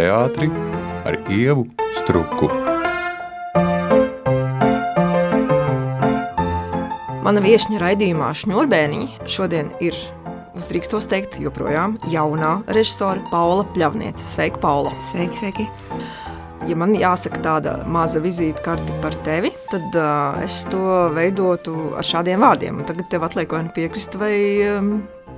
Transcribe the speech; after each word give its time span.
teātri 0.00 0.48
ar 1.04 1.18
ievu 1.32 1.66
struku. 1.98 2.48
Mana 7.20 7.42
viesņa 7.44 7.82
raidījumā 7.82 8.30
Šņurbēniņa 8.40 9.28
šodien 9.28 9.68
ir, 9.84 9.96
uzdrīkstos 10.56 11.06
teikt, 11.10 11.36
joprojām 11.44 11.98
jaunā 12.10 12.56
režisora 12.72 13.20
Paula 13.30 13.66
Pļavniece. 13.74 14.24
Sveika, 14.24 14.62
Paula! 14.62 14.94
Sveiki, 15.12 15.42
sveiki! 15.42 15.68
Ja 16.68 16.76
man 16.76 16.92
jāsaka 16.96 17.40
tāda 17.44 17.74
maza 17.88 18.20
vizītkarte 18.22 18.96
par 19.04 19.16
tevi, 19.26 19.52
tad 19.72 19.96
uh, 19.96 20.40
es 20.44 20.62
to 20.72 21.10
veidotu 21.16 21.92
ar 21.98 22.06
šādiem 22.06 22.44
vārdiem. 22.44 22.80
Un 22.80 22.88
tagad 22.88 23.08
tev 23.12 23.24
atliek 23.28 23.52
vai 23.52 23.64
nu 23.66 23.74
piekrist, 23.76 24.16
vai 24.20 24.34
um, 24.68 24.94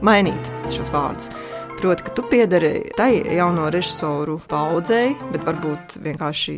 mainīt 0.07 0.55
šos 0.75 0.91
vārdus. 0.95 1.31
Proti, 1.83 2.03
ka 2.07 2.13
tu 2.15 2.23
piederi 2.31 2.93
tai 2.95 3.25
jauno 3.35 3.65
režisoru 3.75 4.37
paudzei, 4.47 5.17
bet 5.33 5.43
varbūt 5.43 5.97
vienkārši 6.05 6.53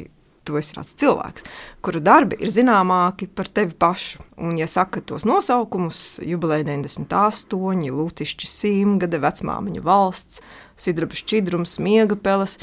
tu 0.45 0.59
esi 0.61 0.75
tāds 0.77 0.91
cilvēks, 1.01 1.47
kuru 1.81 2.03
darbi 2.05 2.37
ir 2.45 2.51
zināmāki 2.53 3.31
par 3.33 3.49
tevi 3.49 3.73
pašu. 3.73 4.21
Un, 4.37 4.59
ja 4.61 4.67
saka 4.69 5.01
tos 5.01 5.25
nosaukumus, 5.25 6.19
jubileja 6.21 6.67
98, 6.69 7.89
Lūtišķi 7.97 8.51
simtgade, 8.51 9.17
vecmāmiņa 9.25 9.85
valsts, 9.87 10.43
Sidraba 10.77 11.17
šķidrums, 11.17 11.79
miega 11.81 12.19
peles, 12.21 12.59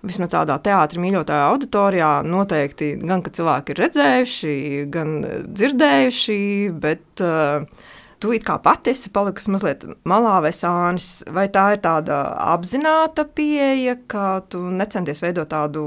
vismaz 0.00 0.32
tādā 0.32 0.56
teātris 0.64 1.02
mīļotāja 1.04 1.50
auditorijā, 1.50 2.14
noteikti 2.24 2.94
gan 3.04 3.26
cilvēki 3.28 3.76
ir 3.76 3.82
redzējuši, 3.84 4.54
gan 4.96 5.18
dzirdējuši, 5.52 6.40
bet 6.80 7.26
uh, 7.28 7.92
tu 8.22 8.32
kā 8.44 8.56
pati 8.62 8.92
esi 8.92 9.10
palikusi 9.14 9.52
mazliet 9.54 9.84
malā 10.08 10.38
vai 10.44 10.52
sānis. 10.54 11.20
Vai 11.32 11.46
tā 11.52 11.68
ir 11.76 11.82
tāda 11.84 12.22
apzināta 12.54 13.26
pieeja, 13.28 13.96
ka 14.08 14.40
tu 14.50 14.62
necenties 14.72 15.22
veidot 15.24 15.50
tādu 15.50 15.84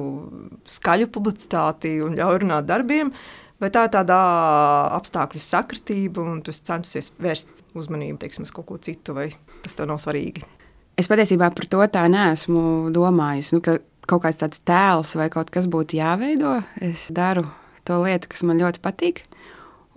skaļu 0.70 1.10
publicitāti 1.14 1.98
un 2.06 2.18
ļauj 2.20 2.44
runāt 2.44 2.70
darbiem? 2.70 3.14
Vai 3.60 3.68
tā 3.76 3.88
ir 3.88 3.92
tāda 3.92 4.18
apstākļu 4.96 5.42
sakritība, 5.44 6.24
un 6.24 6.40
tu 6.46 6.54
centies 6.56 7.12
vērst 7.20 7.66
uzmanību 7.76 8.22
teiksim, 8.22 8.48
uz 8.48 8.54
kaut 8.56 8.70
ko 8.70 8.78
citu, 8.80 9.18
vai 9.18 9.34
tas 9.66 9.76
tev 9.76 9.90
nav 9.90 10.00
svarīgi? 10.00 10.46
Es 11.00 11.08
patiesībā 11.12 11.52
par 11.56 11.68
to 11.72 11.84
tā 11.92 12.06
neesmu 12.12 12.92
domājis. 12.96 13.52
Nu, 13.56 13.64
kaut 13.64 14.24
kāds 14.24 14.40
tāds 14.42 14.64
tēls 14.68 15.14
vai 15.20 15.30
kaut 15.34 15.52
kas 15.54 15.68
būtu 15.72 16.00
jāveido. 16.00 16.58
Es 16.84 17.08
daru 17.16 17.46
to 17.88 18.00
lietu, 18.04 18.32
kas 18.32 18.44
man 18.48 18.60
ļoti 18.62 18.82
patīk. 18.84 19.24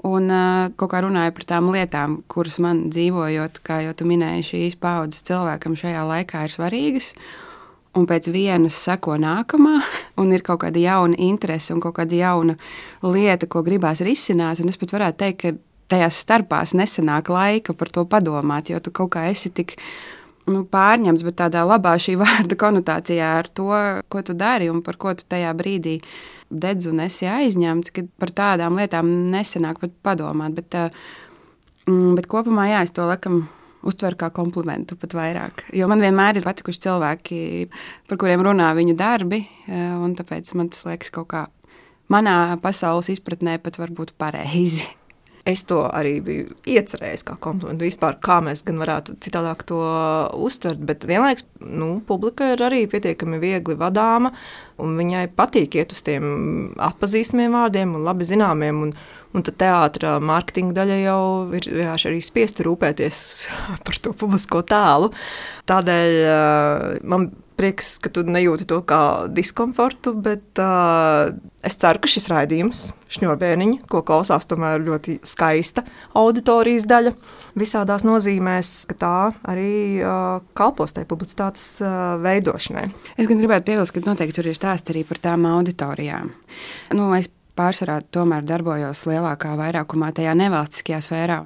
Un 0.03 0.27
kaut 0.75 0.91
kā 0.91 1.00
runāju 1.05 1.31
par 1.36 1.45
tām 1.47 1.70
lietām, 1.70 2.17
kuras 2.31 2.58
man 2.62 2.89
dzīvojot, 2.91 3.61
kā 3.62 3.83
jau 3.84 3.95
tu 3.95 4.06
minēji, 4.11 4.48
šīs 4.48 4.78
paudzes 4.83 5.22
cilvēkam 5.28 5.77
šajā 5.78 6.03
laikā 6.08 6.47
ir 6.47 6.55
svarīgas. 6.56 7.12
Un 7.95 8.08
pēc 8.08 8.27
vienas 8.33 8.78
seko 8.83 9.14
nākamā, 9.20 9.77
un 10.20 10.33
ir 10.34 10.42
kaut 10.42 10.64
kāda 10.64 10.83
jauna 10.83 11.19
interese 11.23 11.75
un 11.75 11.83
kaut 11.84 12.00
kāda 12.00 12.19
jauna 12.19 12.56
lieta, 13.05 13.47
ko 13.47 13.62
gribās 13.62 14.03
risināt. 14.03 14.64
Es 14.64 14.80
pat 14.80 14.97
varētu 14.97 15.23
teikt, 15.23 15.45
ka 15.45 15.55
tajās 15.92 16.19
starpās 16.25 16.75
nesenāk 16.75 17.30
laika 17.30 17.77
par 17.77 17.92
to 17.95 18.06
padomāt, 18.08 18.73
jo 18.73 18.80
tu 18.83 18.91
kaut 18.91 19.12
kā 19.14 19.28
esi 19.30 19.53
tik 19.55 19.77
nu, 20.50 20.64
pārņemts, 20.67 21.23
bet 21.27 21.39
tādā 21.45 21.62
labā 21.69 21.95
šī 22.00 22.17
vārda 22.23 22.58
konotācijā 22.58 23.33
ar 23.39 23.50
to, 23.55 23.70
ko 24.11 24.27
tu 24.27 24.34
dari 24.34 24.73
un 24.73 24.83
par 24.83 24.98
ko 24.98 25.14
tu 25.14 25.28
tajā 25.28 25.55
brīdī 25.55 26.00
dedz 26.53 26.89
un 26.91 27.03
esi 27.05 27.28
aizņemts, 27.31 27.92
ka 27.95 28.05
par 28.20 28.33
tādām 28.36 28.78
lietām 28.81 29.08
nesenāk 29.33 29.81
pat 29.83 29.97
padomāt. 30.05 30.55
Bet, 30.58 30.77
mm, 31.89 32.14
bet 32.19 32.28
kopumā 32.31 32.69
jā, 32.70 32.84
es 32.86 32.95
to 32.95 33.08
laikam 33.08 33.47
uztveru 33.83 34.19
kā 34.20 34.31
komplimentu 34.34 34.97
pat 35.00 35.17
vairāk. 35.17 35.64
Jo 35.75 35.89
man 35.91 36.03
vienmēr 36.05 36.39
ir 36.39 36.47
patikuši 36.47 36.84
cilvēki, 36.86 37.42
par 38.11 38.20
kuriem 38.20 38.45
runā 38.47 38.70
viņu 38.78 38.95
darbi, 38.98 39.42
un 39.67 40.14
tāpēc 40.19 40.53
man 40.58 40.70
tas 40.73 40.86
liekas 40.86 41.11
kaut 41.14 41.30
kā 41.33 41.47
manā 42.12 42.56
pasaules 42.62 43.11
izpratnē 43.12 43.58
pat 43.62 43.80
varbūt 43.83 44.17
pareizi. 44.20 44.86
Es 45.42 45.64
to 45.67 45.80
arī 45.91 46.20
biju 46.23 46.52
iecerējis 46.70 47.24
kā 47.27 47.35
komplimentu. 47.42 47.83
Vispār, 47.89 48.14
kā 48.23 48.36
mēs 48.46 48.61
gan 48.62 48.77
varētu 48.79 49.17
citādāk 49.24 49.64
to 49.67 49.80
uztvert, 50.39 50.79
bet 50.86 51.02
vienlaikus 51.11 51.48
nu, 51.67 51.96
publika 52.07 52.52
ir 52.52 52.62
arī 52.62 52.85
pietiekami 52.86 53.41
viegli 53.42 53.74
vadāma, 53.74 54.30
un 54.80 54.96
viņai 55.00 55.27
patīk 55.36 55.77
iet 55.80 55.92
uz 55.94 56.02
tiem 56.06 56.72
atpazīstamiem 56.80 57.56
vārdiem 57.56 57.96
un 57.98 58.06
labi 58.06 58.28
zināmiem. 58.28 58.83
Un, 58.86 58.94
un 59.33 59.46
tad 59.46 59.56
teātris 59.60 60.20
mārketinga 60.24 60.77
daļa 60.80 60.98
jau 61.02 61.22
ir 61.58 61.70
arī 61.94 62.20
spiesta 62.24 62.66
rūpēties 62.66 63.22
par 63.86 64.02
to 64.05 64.14
publisko 64.16 64.64
tēlu. 64.68 65.12
Tādēļ 65.70 66.20
man 67.06 67.30
prieks, 67.62 67.96
ka 68.02 68.11
tu 68.12 68.24
nejūti 68.27 68.66
to 68.68 68.80
kā 68.86 69.28
diskomfortu, 69.32 70.14
bet 70.24 70.61
uh, 70.61 71.30
es 71.62 71.77
ceru, 71.80 72.00
ka 72.02 72.11
šis 72.11 72.28
raidījums, 72.32 72.80
šņurbēniņa, 73.12 73.84
ko 73.92 74.02
klausās, 74.06 74.48
tomēr 74.50 74.82
ļoti 74.82 75.18
skaista 75.28 75.84
auditorijas 76.18 76.88
daļa 76.90 77.12
visādās 77.58 78.06
nozīmēs, 78.08 78.72
ka 78.90 78.98
tā 78.98 79.14
arī 79.52 80.00
uh, 80.00 80.40
kalpos 80.58 80.96
tai 80.96 81.05
publicitātes 81.08 81.66
uh, 81.84 82.16
veidošanai. 82.24 82.88
Es 83.14 83.30
gan 83.30 83.40
gribētu 83.42 83.68
piebilst, 83.70 83.94
ka 83.94 84.05
noteikti 84.06 84.40
tur 84.40 84.50
ir 84.50 84.58
stāsts 84.62 84.95
arī 84.95 85.02
par 85.08 85.18
tām 85.23 85.46
auditorijām. 85.50 86.30
Nu, 86.95 87.11
es 87.18 87.28
pārsvarā 87.58 87.98
tomēr 88.14 88.45
darbojos 88.48 89.02
lielākā 89.08 89.52
vairākumā 89.58 90.12
tajā 90.17 90.33
nevalstiskajā 90.39 91.00
sfērā. 91.05 91.39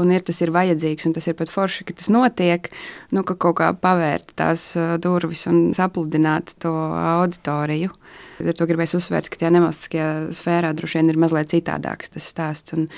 Un 0.00 0.12
ir 0.12 0.24
tas 0.26 0.42
ir 0.44 0.52
vajadzīgs, 0.54 1.06
un 1.08 1.14
tas 1.16 1.28
ir 1.30 1.38
pat 1.38 1.52
forši, 1.52 1.86
ka 1.88 1.96
tas 1.96 2.10
notiek, 2.12 2.68
nu, 3.14 3.24
ka 3.24 3.36
kaut 3.40 3.58
kā 3.62 3.70
pavērt 3.72 4.34
tās 4.36 4.72
uh, 4.76 4.96
durvis 5.00 5.46
un 5.50 5.70
sapludināt 5.76 6.56
to 6.62 6.74
auditoriju. 7.00 7.94
Ar 8.42 8.56
to 8.58 8.66
gribēju 8.66 8.98
uzsvērt, 8.98 9.28
ka 9.30 9.38
tajā 9.38 9.52
nevalstiskajā 9.54 10.08
sfērā 10.34 10.72
droši 10.74 10.98
vien 10.98 11.12
ir 11.12 11.18
mazliet 11.22 11.52
citādāks 11.52 12.10
tas 12.14 12.26
stāsts. 12.32 12.74
Un, 12.74 12.88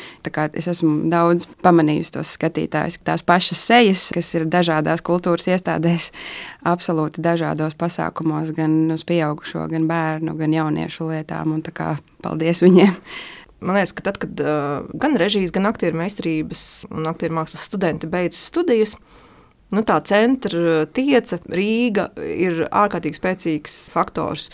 es 0.57 0.69
esmu 0.73 1.11
daudz 1.13 1.49
pamanījusi 1.65 2.15
tos 2.17 2.33
skatītājus, 2.39 3.01
tās 3.05 3.25
pašas 3.27 3.61
sejas, 3.69 4.07
kas 4.17 4.33
ir 4.39 4.47
dažādās 4.51 5.05
kultūras 5.07 5.49
iestādēs, 5.53 6.09
absolūti 6.67 7.25
dažādos 7.25 7.77
pasākumos, 7.79 8.55
gan 8.57 8.79
uz 8.95 9.05
pieaugušo, 9.09 9.67
gan 9.73 9.89
bērnu, 9.91 10.37
gan 10.41 10.57
jauniešu 10.57 11.11
lietām. 11.13 11.59
Un, 11.59 11.65
kā, 11.77 11.97
paldies 12.25 12.65
viņiem! 12.65 12.97
Man 13.61 13.79
liekas, 13.79 13.95
ka 13.97 14.05
tad, 14.05 14.19
kad 14.21 14.41
uh, 14.45 14.89
gan 15.01 15.17
režijas, 15.17 15.53
gan 15.55 15.69
aktieru 15.71 15.97
meistarības 15.97 16.87
un 16.93 17.09
aktieru 17.09 17.39
mākslas 17.39 17.65
studenti 17.65 18.09
beidz 18.11 18.37
studijas, 18.37 18.93
nu, 19.73 19.83
tā 19.87 19.97
centra 20.07 20.85
tieca 20.93 21.39
Rīga 21.49 22.11
ir 22.21 22.67
ārkārtīgi 22.69 23.19
spēcīgs 23.19 23.79
faktors. 23.95 24.51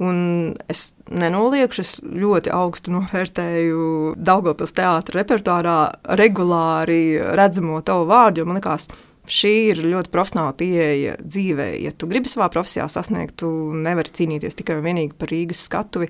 Un 0.00 0.54
es 0.72 0.94
nenoliekšu, 1.12 1.82
es 1.84 1.92
ļoti 2.00 2.52
augstu 2.56 2.92
novērtēju 2.94 4.14
Daugopils 4.16 4.72
teātra 4.72 5.20
repertuārā 5.20 5.76
regulāri 6.16 7.18
redzamo 7.36 7.82
tavu 7.84 8.06
vārdu, 8.08 8.40
jo 8.40 8.48
man 8.48 8.56
liekas, 8.56 8.88
šī 9.30 9.52
ir 9.74 9.82
ļoti 9.84 10.12
profesionāla 10.14 10.54
pieeja 10.56 11.18
dzīvē. 11.20 11.74
Ja 11.84 11.92
tu 11.92 12.08
gribi 12.08 12.32
savā 12.32 12.48
profesijā 12.52 12.88
sasniegt, 12.88 13.36
tu 13.44 13.50
nevari 13.76 14.14
cīnīties 14.16 14.56
tikai 14.56 14.78
un 14.80 14.86
vienīgi 14.88 15.18
par 15.20 15.34
Rīgas 15.34 15.66
skatuvi. 15.68 16.08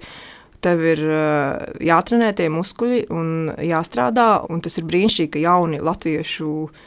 Tev 0.60 0.84
ir 0.84 1.02
uh, 1.08 1.58
jātrenē 1.82 2.30
tie 2.36 2.46
muskuļi 2.52 3.06
un 3.16 3.50
jāstrādā, 3.64 4.28
un 4.52 4.60
tas 4.62 4.76
ir 4.78 4.86
brīnišķīgi, 4.86 5.32
ka 5.34 5.42
jauni 5.48 5.80
latviešu 5.82 6.50
uh, 6.66 6.86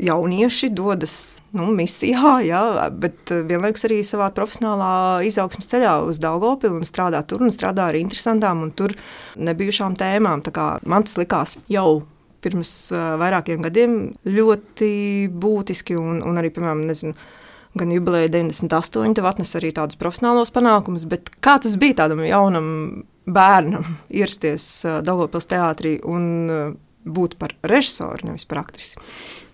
jaunieši 0.00 0.70
dodas 0.74 1.14
nu, 1.56 1.68
misijā, 1.74 2.38
jā, 2.46 2.62
bet 2.94 3.32
eh, 3.34 3.42
vienlaikus 3.48 3.86
arī 3.88 4.00
savā 4.06 4.28
profesionālā 4.34 5.24
izaugsmas 5.28 5.70
ceļā 5.70 5.94
uz 6.08 6.20
Daugopilu 6.22 6.78
un 6.78 6.86
strādā 6.86 7.22
tur 7.26 7.44
un 7.46 7.54
strādā 7.54 7.88
ar 7.90 7.98
interesantām 7.98 8.62
un 8.66 8.72
tur 8.76 8.94
nebijušām 9.36 9.98
tēmām. 9.98 10.44
Man 10.88 11.06
tas 11.06 11.18
likās 11.20 11.58
jau 11.72 12.02
pirms 12.44 12.72
uh, 12.94 13.16
vairākiem 13.18 13.62
gadiem 13.66 13.98
ļoti 14.28 14.92
būtiski 15.34 15.98
un, 15.98 16.22
un 16.22 16.38
arī, 16.38 16.52
piemēram, 16.54 16.84
nezinu, 16.86 17.14
gan 17.78 17.92
jubileja 17.92 18.30
98, 18.32 19.14
tev 19.18 19.26
atnes 19.28 19.54
arī 19.58 19.72
tādus 19.74 19.98
profesionālos 19.98 20.54
panākumus, 20.54 21.06
bet 21.10 21.32
kā 21.44 21.58
tas 21.62 21.74
bija 21.80 22.04
tādam 22.04 22.22
jaunam 22.26 22.68
bērnam 23.26 23.96
ierasties 24.20 24.68
uh, 24.86 25.00
Daugopils 25.04 25.50
teātrī 25.50 25.98
un 26.06 26.78
būt 27.08 27.38
par 27.40 27.56
režisoru, 27.66 28.30
nevis 28.30 28.46
par 28.48 28.62
aktrisi? 28.64 29.00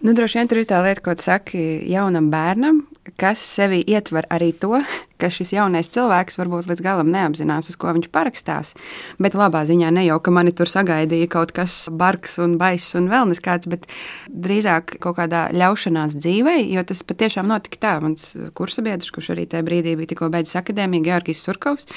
Nu, 0.04 0.12
droši 0.12 0.36
vien 0.36 0.48
tur 0.50 0.58
ir 0.60 0.66
tā 0.68 0.82
lieta, 0.84 1.00
ko 1.00 1.14
saki 1.16 1.60
jaunam 1.88 2.26
bērnam, 2.28 2.82
kas 3.16 3.40
sevi 3.40 3.78
ietver 3.88 4.26
arī 4.28 4.50
to, 4.52 4.82
ka 5.20 5.30
šis 5.32 5.54
jaunais 5.54 5.88
cilvēks 5.94 6.36
varbūt 6.36 6.68
līdz 6.68 6.82
galam 6.84 7.08
neapzinās, 7.08 7.70
uz 7.72 7.78
ko 7.80 7.94
viņš 7.96 8.10
parakstās. 8.12 8.74
Bet 9.16 9.32
labā 9.38 9.62
ziņā 9.64 9.88
ne 9.96 10.04
jau, 10.04 10.18
ka 10.20 10.34
mani 10.34 10.52
tur 10.52 10.68
sagaidīja 10.68 11.30
kaut 11.32 11.54
kas 11.56 11.86
bargs 11.88 12.36
un 12.42 12.58
baiss 12.60 12.92
un 13.00 13.08
vēl 13.08 13.32
neskāds, 13.32 13.70
bet 13.72 13.88
drīzāk 14.28 14.98
kaut 15.00 15.16
kādā 15.22 15.46
ļaušanās 15.56 16.18
dzīvē, 16.20 16.58
jo 16.74 16.84
tas 16.84 17.00
patiešām 17.00 17.48
notika 17.48 17.80
tā. 17.86 17.96
Mans 18.04 18.28
kursabiedrs, 18.60 19.08
kurš 19.08 19.32
arī 19.38 19.48
tajā 19.48 19.64
brīdī 19.64 19.96
bija 19.96 20.12
tikko 20.12 20.28
beidzis 20.36 20.60
akadēmiju, 20.60 21.08
Georgijs 21.08 21.40
Surkaus, 21.48 21.88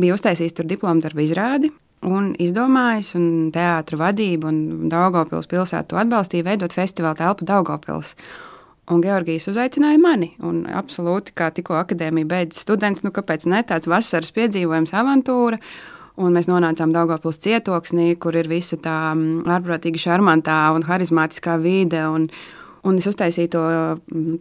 bija 0.00 0.16
uztaisījis 0.16 0.56
tur 0.56 0.72
diplomu 0.72 1.04
darbu 1.04 1.28
izrādi 1.28 1.74
un 2.06 2.32
izdomājis, 2.42 3.12
un 3.18 3.26
teātris 3.54 4.00
vadība 4.00 4.50
un 4.50 4.88
Daugopils 4.92 5.48
pilsēta 5.50 5.92
to 5.92 6.00
atbalstīja, 6.02 6.46
veidot 6.50 6.74
festivālu 6.74 7.20
telpu 7.20 7.46
Daugopils. 7.48 8.14
Un 8.90 9.02
Georgijas 9.04 9.46
uzaicināja 9.52 10.00
mani. 10.02 10.32
Un 10.42 10.64
absolūti, 10.66 11.34
kā 11.38 11.52
tikko 11.54 11.78
akadēmija 11.78 12.28
beidzas 12.28 12.64
students, 12.66 13.04
nu 13.06 13.12
kāpēc 13.14 13.46
ne 13.50 13.62
tāds 13.66 13.88
vasaras 13.90 14.34
piedzīvojums, 14.34 14.94
avantūra. 14.98 15.60
Un 16.22 16.34
mēs 16.36 16.50
nonācām 16.50 16.92
Daugopils 16.92 17.40
cietoksnī, 17.40 18.10
kur 18.20 18.36
ir 18.36 18.50
visa 18.50 18.76
tā 18.76 18.96
ārprātīgi 19.14 20.02
šarmantā 20.02 20.58
un 20.74 20.84
harizmātiskā 20.88 21.56
vide. 21.62 22.02
Un, 22.08 22.28
Un 22.82 22.96
es 22.98 23.06
uztaisīju 23.06 23.50
to, 23.52 23.60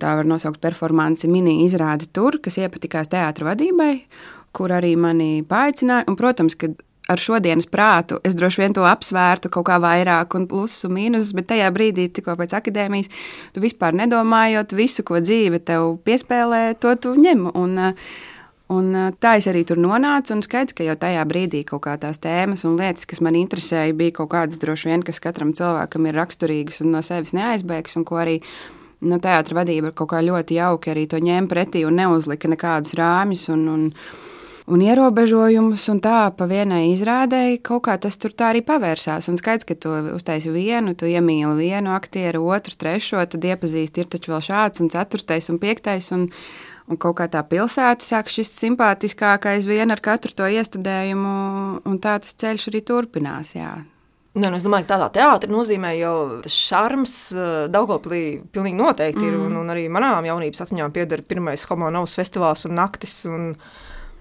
tā 0.02 0.16
var 0.18 0.26
nosaukt, 0.26 0.58
performanci 0.64 1.28
mini 1.30 1.60
izrādi 1.62 2.08
tur, 2.10 2.40
kas 2.42 2.56
iepatikās 2.58 3.12
teātra 3.12 3.52
vadībai, 3.52 3.92
kur 4.58 4.74
arī 4.74 4.96
mani 4.98 5.44
paaicināja. 5.46 6.08
Un, 6.10 6.18
protams, 6.18 6.56
ka 6.58 6.72
ar 7.12 7.22
šodienas 7.22 7.68
prātu 7.72 8.20
es 8.28 8.36
droši 8.38 8.64
vien 8.64 8.76
to 8.76 8.86
apsvērtu 8.88 9.52
kaut 9.54 9.68
kā 9.70 9.78
vairāk, 9.84 10.36
un 10.38 10.48
plusus 10.50 10.88
un 10.88 10.96
mīnusus, 10.98 11.36
bet 11.38 11.50
tajā 11.52 11.70
brīdī, 11.76 12.08
tikko 12.14 12.38
pēc 12.40 12.56
akadēmijas, 12.62 13.12
tu 13.56 13.64
vispār 13.64 13.96
nedomājot, 14.00 14.76
visu, 14.78 15.06
ko 15.08 15.22
dzīve 15.24 15.62
tev 15.68 15.98
piespēlē, 16.08 16.64
to 16.82 16.96
tu 17.04 17.14
ņem. 17.20 17.48
Un, 17.60 17.78
un 18.72 18.92
tā 19.22 19.36
es 19.42 19.48
arī 19.52 19.64
tur 19.68 19.82
nonācu, 19.82 20.36
un 20.38 20.44
skaidrs, 20.46 20.76
ka 20.78 20.88
jau 20.88 20.98
tajā 21.00 21.24
brīdī 21.30 21.64
kaut 21.68 21.84
kā 21.88 21.98
tās 22.02 22.22
tēmas 22.24 22.66
un 22.68 22.78
lietas, 22.80 23.08
kas 23.10 23.24
man 23.24 23.38
interesēja, 23.40 23.96
bija 23.98 24.18
kaut 24.22 24.32
kādas 24.36 24.62
droši 24.62 24.92
vien, 24.92 25.06
kas 25.06 25.22
katram 25.24 25.56
cilvēkam 25.58 26.08
ir 26.08 26.20
raksturīgas 26.22 26.84
un 26.86 26.96
no 26.96 27.04
sevis 27.06 27.36
neaizbēgs, 27.38 28.00
un 28.00 28.08
ko 28.08 28.22
arī 28.24 28.40
nu, 29.02 29.18
teātra 29.22 29.62
vadība 29.62 29.94
kaut 29.96 30.14
kā 30.14 30.22
ļoti 30.24 30.60
jauki 30.60 30.94
arī 30.94 31.08
to 31.10 31.22
ņēma 31.22 31.50
pretī 31.52 31.86
un 31.88 31.98
neuzlika 31.98 32.52
nekādus 32.52 32.96
rāmjus. 33.00 33.48
Un, 33.54 33.66
un, 33.72 33.88
un 34.72 34.82
ierobežojumus, 34.86 35.84
un 35.92 36.00
tā 36.04 36.18
pa 36.38 36.48
vienai 36.50 36.86
izrādēji 36.94 37.60
kaut 37.68 37.86
kā 37.88 37.98
tas 38.02 38.18
tur 38.22 38.34
tā 38.38 38.52
arī 38.54 38.64
pavērsās. 38.66 39.28
Un 39.32 39.40
skaidrs, 39.40 39.68
ka 39.68 39.76
tu 39.76 39.94
uztaisi 40.16 40.52
vienu, 40.54 40.96
tu 40.96 41.10
iemīli 41.10 41.68
vienu 41.68 41.94
aktieru, 41.96 42.44
otru, 42.56 42.78
trešo, 42.80 43.22
tad 43.32 43.48
iepazīsti, 43.52 44.04
ir 44.04 44.12
taču 44.12 44.36
vēl 44.36 44.44
šāds, 44.48 44.84
un 44.84 44.92
ceturtais, 44.94 45.52
un 45.54 45.62
piektais. 45.62 46.12
Un, 46.16 46.30
Un 46.92 46.98
kaut 47.00 47.14
kā 47.22 47.28
tā 47.32 47.40
pilsēta 47.48 48.04
sāk 48.04 48.28
šis 48.28 48.50
simpātiskākais 48.58 49.64
vien 49.70 49.94
ar 49.94 50.02
katru 50.04 50.34
to 50.36 50.48
iestudējumu, 50.50 51.34
un 51.88 52.00
tā 52.04 52.18
tas 52.20 52.34
ceļš 52.42 52.66
arī 52.68 52.82
turpinās. 52.84 53.54
Jā. 53.56 53.70
Nu, 54.32 54.50
es 54.56 54.64
domāju, 54.64 54.88
ka 54.88 54.96
tādā 54.96 55.08
teātrī 55.16 55.52
nozīmē 55.52 55.94
jau 56.00 56.16
tas 56.44 56.56
šarms, 56.56 57.16
eh, 57.36 57.54
Daugoplī 57.72 58.24
pilnīgi 58.52 58.80
noteikti 58.80 59.24
ir. 59.28 59.38
Mm. 59.38 59.46
Un, 59.46 59.58
un 59.62 59.74
arī 59.74 59.86
manām 59.92 60.28
jaunības 60.28 60.66
atmiņām 60.66 60.92
pieder 60.96 61.24
pirmais 61.24 61.64
Homo 61.70 61.94
Novas 61.94 62.18
festivāls 62.20 62.64
un 62.68 62.76
naktis. 62.80 63.18
Un, 63.30 63.54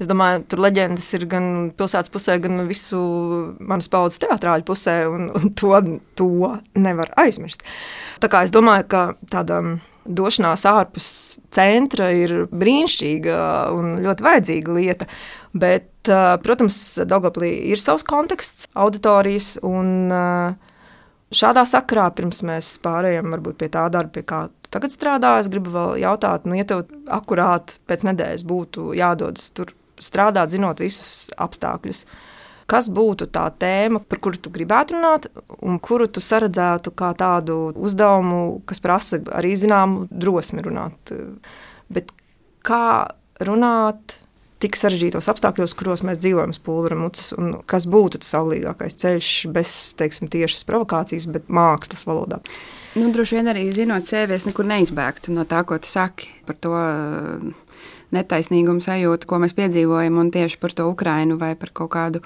Es 0.01 0.09
domāju, 0.09 0.47
tur 0.49 0.63
leģendas 0.65 1.11
ir 1.19 1.27
gan 1.29 1.47
pilsētas 1.77 2.13
pusē, 2.13 2.39
gan 2.41 2.63
visu 2.69 3.01
manas 3.61 3.91
paudzes 3.93 4.23
teātrāļu 4.23 4.65
pusē, 4.71 4.97
un, 5.13 5.29
un 5.37 5.53
to, 5.53 5.75
to 6.17 6.31
nevar 6.81 7.13
aizmirst. 7.21 7.67
Tā 8.23 8.31
kā 8.33 8.47
es 8.47 8.55
domāju, 8.55 8.87
ka 8.89 9.03
tāda 9.29 9.61
došanās 10.09 10.65
ārpus 10.65 11.11
centra 11.53 12.09
ir 12.17 12.47
brīnišķīga 12.49 13.37
un 13.77 13.99
ļoti 14.01 14.25
vajadzīga 14.25 14.79
lieta. 14.79 15.09
Bet, 15.53 15.93
protams, 16.47 16.81
Daugoplī 17.05 17.53
ir 17.69 17.83
savs 17.83 18.07
konteksts, 18.09 18.71
auditorijas 18.79 19.59
un 19.67 20.09
Šādā 21.31 21.63
sakrā, 21.63 22.09
pirms 22.11 22.41
mēs 22.43 22.73
pārējām 22.83 23.37
pie 23.55 23.69
tā 23.71 23.85
darba, 23.93 24.11
pie 24.17 24.25
kā 24.27 24.41
tagad 24.75 24.91
strādā, 24.91 25.37
es 25.39 25.51
gribu 25.53 25.71
vēl 25.71 26.01
jautāt, 26.03 26.49
nu, 26.49 26.57
ja 26.59 26.65
tev 26.67 26.89
akurāt 27.07 27.77
pēc 27.87 28.03
nedēļas 28.09 28.43
būtu 28.51 28.89
jādodas 28.99 29.53
tur 29.55 29.71
strādāt, 30.03 30.53
zinot 30.55 30.83
visus 30.83 31.31
apstākļus. 31.41 32.05
Kas 32.71 32.87
būtu 32.95 33.27
tā 33.35 33.49
tēma, 33.59 33.99
par 34.07 34.21
kuru 34.23 34.39
tu 34.39 34.53
gribētu 34.55 34.95
runāt, 34.95 35.27
un 35.67 35.81
kuru 35.83 36.07
tu 36.07 36.23
saredzētu 36.23 36.93
kā 36.95 37.11
tādu 37.19 37.73
uzdevumu, 37.75 38.61
kas 38.69 38.83
prasa 38.83 39.19
arī 39.35 39.57
zināmu 39.59 40.07
drosmi 40.11 40.63
runāt? 40.63 41.15
Bet 41.91 42.13
kā 42.63 43.11
runāt 43.43 44.21
tik 44.61 44.77
sarežģītos 44.77 45.29
apstākļos, 45.33 45.75
kuros 45.79 46.03
mēs 46.05 46.21
dzīvojam, 46.21 46.53
pulveram 46.65 47.07
ucis, 47.09 47.33
un 47.37 47.55
kas 47.69 47.87
būtu 47.91 48.21
tas 48.21 48.35
auglīgākais 48.39 48.99
ceļš 49.01 49.31
bez, 49.55 49.73
teiksim, 49.99 50.29
tiešas 50.33 50.67
provokācijas, 50.69 51.29
bet 51.33 51.49
mākslas 51.49 52.05
valodā? 52.09 52.43
Nu, 52.99 53.09
droši 53.15 53.39
vien 53.39 53.49
arī 53.53 53.65
zinot 53.75 54.09
sevi, 54.11 54.37
es 54.37 54.45
nekur 54.49 54.69
neizbēgtu 54.69 55.33
no 55.33 55.47
tā, 55.49 55.63
ko 55.67 55.79
tu 55.81 55.89
saki 55.89 56.29
par 56.47 56.59
to 56.61 56.75
netaisnīguma 58.15 58.83
sajūta, 58.85 59.29
ko 59.29 59.41
mēs 59.43 59.55
piedzīvojam, 59.59 60.19
un 60.21 60.33
tieši 60.35 60.59
par 60.63 60.75
to 60.77 60.89
Ukrainu 60.91 61.39
vai 61.41 61.53
par 61.59 61.73
kaut 61.77 61.93
kādu 61.95 62.23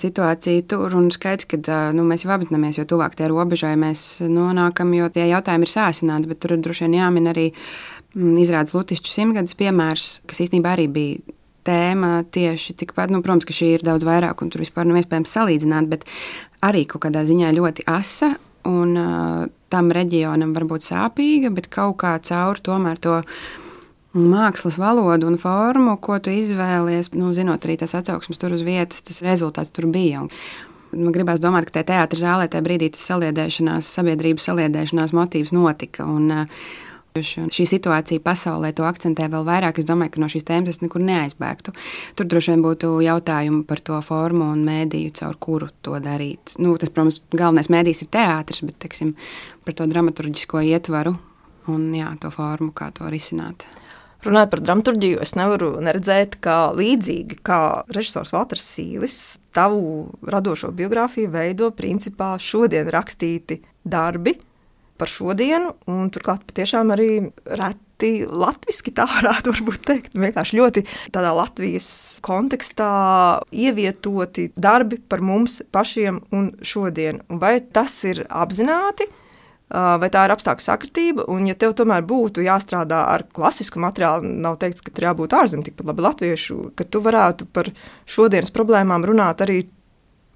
situāciju 0.00 0.66
tur. 0.70 0.94
Un 0.98 1.10
skaidrs, 1.14 1.48
ka 1.50 1.80
nu, 1.96 2.04
mēs 2.08 2.24
jau 2.24 2.32
apzināmies, 2.34 2.78
jo 2.80 2.86
tuvāk 2.88 3.16
tie 3.18 3.30
robežai 3.30 3.74
mēs 3.80 4.22
nonākam, 4.26 4.92
jo 4.96 5.10
tie 5.12 5.28
jautājumi 5.30 5.66
ir 5.66 5.74
sāsināti, 5.74 6.30
bet 6.30 6.42
tur 6.42 6.56
droši 6.56 6.86
vien 6.86 7.00
jāmin 7.00 7.30
arī 7.32 7.50
mm, 7.50 8.36
izrādes 8.44 8.76
Lutišķu 8.76 9.12
simtgadus 9.12 9.58
piemērs, 9.58 10.08
kas 10.30 10.44
īstenībā 10.46 10.74
arī 10.76 10.88
bija 10.90 11.38
tēma 11.66 12.12
tieši 12.32 12.76
tikpat. 12.82 13.12
Nu, 13.12 13.22
protams, 13.24 13.46
ka 13.48 13.54
šī 13.54 13.74
ir 13.76 13.86
daudz 13.86 14.06
vairāk, 14.08 14.42
un 14.42 14.52
tur 14.52 14.64
vispār 14.64 14.88
nav 14.88 15.00
iespējams 15.02 15.34
salīdzināt, 15.36 15.90
bet 15.90 16.06
arī 16.64 16.86
kaut 16.88 17.04
kādā 17.06 17.26
ziņā 17.28 17.52
ļoti 17.56 17.86
asa. 17.90 18.34
Un 18.68 18.92
uh, 19.00 19.48
tam 19.72 19.88
reģionam 19.94 20.52
var 20.52 20.66
būt 20.68 20.84
sāpīga, 20.84 21.52
bet 21.54 21.70
kaut 21.72 22.00
kā 22.02 22.16
caur 22.26 22.60
tomēr 22.60 23.00
to 23.00 23.20
mākslas 24.16 24.78
valodu 24.80 25.28
un 25.30 25.38
formu, 25.38 25.94
ko 26.02 26.18
tu 26.22 26.32
izvēlies, 26.34 27.12
nu, 27.14 27.30
zinot 27.36 27.64
arī 27.66 27.78
tās 27.80 27.94
atsauksmes 27.98 28.40
tur 28.40 28.56
uz 28.56 28.64
vietas, 28.66 29.04
tas 29.06 29.22
rezultāts 29.22 29.72
tur 29.74 29.86
bija. 29.92 30.26
Un 30.90 31.04
man 31.06 31.14
gribās 31.14 31.42
domāt, 31.42 31.68
ka 31.68 31.78
tajā 31.78 31.90
teātris 31.92 32.24
zālē 32.24 32.48
tajā 32.50 32.66
brīdī 32.66 32.90
tas 32.94 33.06
saliedēšanās, 33.12 33.90
sabiedrības 33.94 34.48
saliedēšanās 34.50 35.14
motīvs 35.14 35.54
notika. 35.54 36.06
Un, 36.10 36.30
uh, 36.34 36.62
Šī 37.10 37.64
situācija 37.66 38.22
pasaulē 38.22 38.68
to 38.70 38.84
akcentē 38.86 39.24
vēl 39.32 39.42
vairāk. 39.42 39.80
Es 39.82 39.86
domāju, 39.88 40.12
ka 40.14 40.20
no 40.22 40.28
šīs 40.30 40.46
tēmas 40.46 40.76
es 40.76 40.78
nekur 40.78 41.02
neaizbēgtu. 41.02 41.74
Tur 42.14 42.28
droši 42.30 42.52
vien 42.52 42.62
būtu 42.62 42.92
jautājumi 43.02 43.64
par 43.66 43.82
to 43.82 43.98
formu 44.06 44.52
un 44.54 44.62
mēdīju, 44.62 45.16
caur 45.18 45.34
kuru 45.42 45.72
to 45.82 45.98
darīt. 45.98 46.54
Nu, 46.62 46.76
tas, 46.78 46.94
protams, 46.94 47.18
galvenais 47.34 47.72
mēdījis 47.72 48.04
ir 48.06 48.12
teātris, 48.14 48.62
bet 48.62 48.78
teksim, 48.86 49.16
par 49.66 49.74
to 49.74 49.90
dramaturgisko 49.90 50.62
ietvaru 50.70 51.16
un 51.74 51.90
jā, 51.98 52.14
to 52.22 52.30
formu, 52.30 52.70
kā 52.70 52.92
to 52.94 53.10
risināt. 53.10 53.66
Runājot 54.20 54.50
par 54.52 54.60
dramaturgiju, 54.60 55.20
es 55.24 55.32
nevaru 55.38 55.70
neredzēt, 55.80 56.36
ka 56.44 56.74
līdzīgi 56.76 57.38
kā 57.46 57.60
režisors 57.96 58.34
Valters 58.34 58.66
Sīlis, 58.68 59.16
tavu 59.56 60.10
radošo 60.28 60.74
biogrāfiju 60.76 61.30
veido 61.32 61.70
principā 61.72 62.34
šodien 62.36 62.90
rakstīti 62.92 63.62
darbi 63.88 64.36
par 65.00 65.08
šodienu, 65.08 65.72
un 65.88 66.10
turklāt 66.12 66.44
patiešām 66.50 66.92
arī 66.92 67.08
reti 67.48 68.10
latviešu 68.28 68.92
tā 68.96 69.06
varētu 69.08 69.54
teikt. 69.88 70.12
Vienkārši 70.12 70.58
ļoti 70.58 70.84
tādā 71.14 71.32
Latvijas 71.36 71.88
kontekstā 72.24 72.90
ievietoti 73.52 74.50
darbi 74.56 75.00
par 75.00 75.24
mums 75.24 75.62
pašiem 75.72 76.20
un 76.36 76.52
šodien. 76.60 77.22
Vai 77.28 77.58
tas 77.60 77.96
ir 78.04 78.26
apzināti? 78.28 79.08
Vai 79.70 80.10
tā 80.12 80.24
ir 80.26 80.34
apstākļu 80.34 80.64
sakritība. 80.64 81.26
Un, 81.30 81.46
ja 81.48 81.56
tev 81.58 81.74
tomēr 81.78 82.04
būtu 82.06 82.44
jāstrādā 82.44 83.04
ar 83.12 83.24
klasisku 83.36 83.82
materiālu, 83.82 84.28
nav 84.44 84.58
teikts, 84.62 84.84
ka 84.84 84.94
tur 84.94 85.08
jābūt 85.08 85.36
ārzemju, 85.38 85.68
tikpat 85.68 85.92
labi 85.92 86.06
latviešu, 86.06 86.58
ka 86.78 86.86
tu 86.86 87.02
varētu 87.04 87.46
par 87.54 87.70
šodienas 88.10 88.54
problēmām 88.54 89.06
runāt 89.06 89.44
arī 89.46 89.62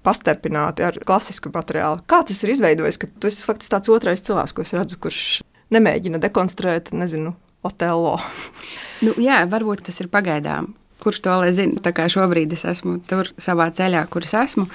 pastarpināti 0.05 0.85
ar 0.85 0.99
klasisku 1.05 1.51
materiālu. 1.53 2.03
Kā 2.07 2.21
tas 2.27 2.43
ir 2.45 2.53
izveidojis, 2.53 2.99
ka 3.01 3.09
tu 3.09 3.31
esi 3.31 3.45
faktiski 3.45 3.73
tāds 3.73 3.91
otrais 3.91 4.23
cilvēks, 4.25 4.53
ko 4.53 4.65
es 4.65 4.73
redzu, 4.77 4.99
kurš 5.01 5.21
nemēģina 5.73 6.21
dekonstruēt, 6.23 6.93
nezinu, 6.95 7.33
Otello? 7.65 8.19
nu, 9.05 9.15
jā, 9.21 9.41
varbūt 9.49 9.87
tas 9.89 9.97
ir 10.03 10.11
pagaidām. 10.13 10.73
Kurš 11.01 11.19
to 11.25 11.33
lai 11.41 11.51
zina? 11.53 11.81
Tā 11.83 11.91
kā 11.93 12.05
šobrīd 12.09 12.53
es 12.55 12.63
esmu 12.69 12.99
tur 13.09 13.29
savā 13.41 13.67
ceļā, 13.75 14.05
kur 14.09 14.25
es 14.25 14.33
esmu. 14.37 14.69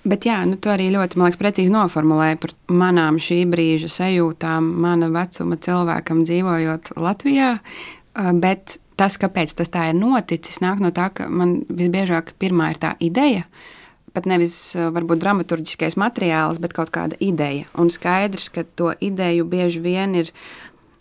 Bet 0.00 0.24
jā, 0.24 0.38
nu, 0.48 0.56
tu 0.56 0.70
arī 0.72 0.88
ļoti 0.94 1.18
liekas, 1.20 1.36
precīzi 1.40 1.72
noformulēji 1.74 2.38
par 2.40 2.54
manām 2.72 3.18
šī 3.20 3.42
brīža 3.52 3.90
sajūtām, 3.92 4.70
mana 4.80 5.10
vecuma 5.12 5.58
cilvēkam 5.60 6.22
dzīvojot 6.24 6.94
Latvijā. 6.96 7.50
Bet 8.40 8.78
tas, 9.00 9.18
kāpēc 9.20 9.52
tas 9.58 9.68
tā 9.72 9.90
ir 9.90 9.98
noticis, 9.98 10.62
nāk 10.64 10.80
no 10.80 10.88
tā, 10.96 11.10
ka 11.12 11.28
man 11.28 11.60
visbiežāk 11.68 12.32
pirmā 12.40 12.72
ir 12.72 12.80
tā 12.80 12.94
ideja. 13.04 13.44
Pat 14.16 14.24
nevis 14.26 14.56
varbūt 14.74 15.20
dramaturgiskais 15.22 15.94
materiāls, 16.00 16.58
bet 16.58 16.72
kaut 16.74 16.90
kāda 16.94 17.20
ideja. 17.22 17.68
Un 17.78 17.92
skaidrs, 17.92 18.48
ka 18.50 18.64
to 18.64 18.94
ideju 19.04 19.44
bieži 19.52 19.84
vien 19.84 20.16
ir 20.18 20.32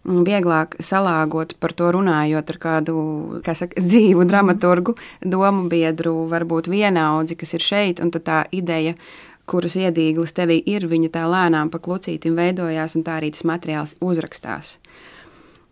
vieglāk 0.09 0.77
salāgot 0.83 1.55
par 1.59 1.73
to 1.77 1.91
runājot 1.95 2.53
ar 2.53 2.59
kādu 2.61 2.95
saka, 3.45 3.81
dzīvu 3.81 4.25
dramaturgu, 4.29 4.95
domu 5.21 5.67
biedru, 5.71 6.25
varbūt 6.31 6.69
vienaudzi, 6.71 7.37
kas 7.39 7.55
ir 7.57 7.65
šeit, 7.65 8.01
un 8.03 8.11
tā 8.11 8.43
ideja, 8.51 8.95
kuras 9.49 9.77
iedīglis 9.79 10.35
tevī 10.37 10.59
ir, 10.65 10.85
viņa 10.89 11.13
tā 11.13 11.25
lēnām 11.29 11.71
pa 11.73 11.79
klucītim 11.81 12.37
veidojās, 12.37 12.97
un 12.97 13.05
tā 13.05 13.17
arī 13.19 13.31
tas 13.33 13.45
materiāls 13.47 13.95
uzrakstās. 14.01 14.77
Mm, 14.77 15.18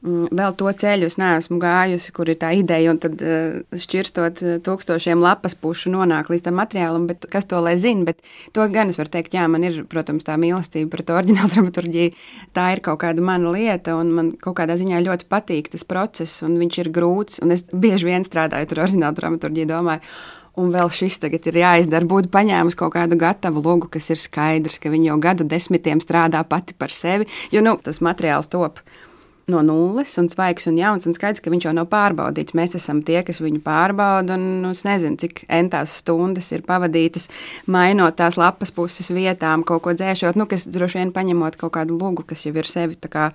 vēl 0.05 0.53
to 0.57 0.69
ceļu 0.81 1.07
es 1.09 1.17
neesmu 1.17 1.57
gājusi, 1.61 2.11
kur 2.13 2.29
ir 2.29 2.37
tā 2.37 2.51
ideja, 2.53 2.91
un 2.93 2.99
tad 3.01 3.17
uh, 3.23 3.57
šķirstot 3.73 4.43
uh, 4.43 4.55
tūkstošiem 4.63 5.23
lapas 5.23 5.57
pušu 5.57 5.89
nonāk 5.93 6.29
līdz 6.29 6.45
tam 6.45 6.59
materiālam, 6.61 7.07
bet 7.09 7.25
kas 7.31 7.49
to 7.49 7.59
lai 7.63 7.73
zina, 7.81 8.05
bet 8.11 8.21
to 8.53 8.67
gan 8.73 8.93
es 8.93 8.99
varu 9.01 9.11
teikt, 9.17 9.33
jā, 9.33 9.47
man 9.49 9.65
ir, 9.65 9.81
protams, 9.89 10.27
tā 10.27 10.37
mīlestība 10.37 10.91
pret 10.93 11.11
oriģinālu 11.17 11.51
dramaturģiju, 11.55 12.15
tā 12.53 12.69
ir 12.75 12.83
kaut 12.85 13.01
kāda 13.03 13.25
mana 13.25 13.53
lieta, 13.55 13.97
un 13.97 14.13
man 14.13 14.31
kaut 14.37 14.59
kādā 14.61 14.77
ziņā 14.77 15.01
ļoti 15.07 15.29
patīk 15.33 15.71
tas 15.73 15.85
process, 15.87 16.43
un 16.45 16.59
viņš 16.61 16.81
ir 16.83 16.93
grūts, 16.93 17.41
un 17.41 17.57
es 17.57 17.65
bieži 17.73 18.11
vien 18.11 18.27
strādāju 18.27 18.69
ar 18.69 18.83
oriģinālu 18.87 19.21
dramaturģiju, 19.21 19.71
domāju, 19.73 20.05
Un 20.57 20.71
vēl 20.73 20.89
šis 20.89 21.19
tagad 21.21 21.45
ir 21.51 21.59
jāizdara. 21.59 22.07
Būtu 22.09 22.31
paņēmis 22.33 22.73
kaut 22.79 22.95
kādu 22.95 23.13
gatavu 23.21 23.61
logu, 23.61 23.91
kas 23.93 24.07
ir 24.09 24.17
skaidrs, 24.17 24.79
ka 24.81 24.89
viņi 24.89 25.11
jau 25.11 25.17
gadu 25.21 25.45
desmitiem 25.45 26.01
strādā 26.01 26.41
pati 26.49 26.73
par 26.73 26.89
sevi. 26.89 27.27
Jo 27.53 27.61
nu, 27.61 27.75
tas 27.77 28.01
materiāls 28.01 28.49
top 28.49 28.81
no 29.47 29.61
nulles 29.63 30.11
un 30.19 30.27
svaigs 30.27 30.67
un 30.67 30.75
jauns, 30.75 31.05
un 31.07 31.15
skaidrs, 31.15 31.39
ka 31.39 31.51
viņš 31.53 31.69
jau 31.69 31.71
nav 31.77 31.87
pārbaudīts. 31.87 32.55
Mēs 32.57 32.75
esam 32.75 32.99
tie, 33.07 33.21
kas 33.23 33.39
viņu 33.39 33.61
pārbauda, 33.63 34.35
un 34.35 34.59
nu, 34.65 34.73
es 34.75 34.83
nezinu, 34.83 35.15
cik 35.21 35.45
entās 35.47 35.93
stundas 36.01 36.51
ir 36.51 36.65
pavadītas, 36.67 37.29
mainot 37.71 38.17
tās 38.19 38.35
lapas 38.35 38.75
puses 38.75 39.07
vietām, 39.15 39.63
kaut 39.67 39.85
ko 39.87 39.95
dzēšot, 39.95 40.35
nu, 40.35 40.49
kas 40.51 40.67
droši 40.67 40.99
vien 40.99 41.15
paņemot 41.15 41.55
kaut 41.63 41.77
kādu 41.79 41.95
lugu, 41.95 42.27
kas 42.27 42.43
jau 42.43 42.51
ir 42.59 42.67
sevi 42.67 42.99
kā, 43.07 43.29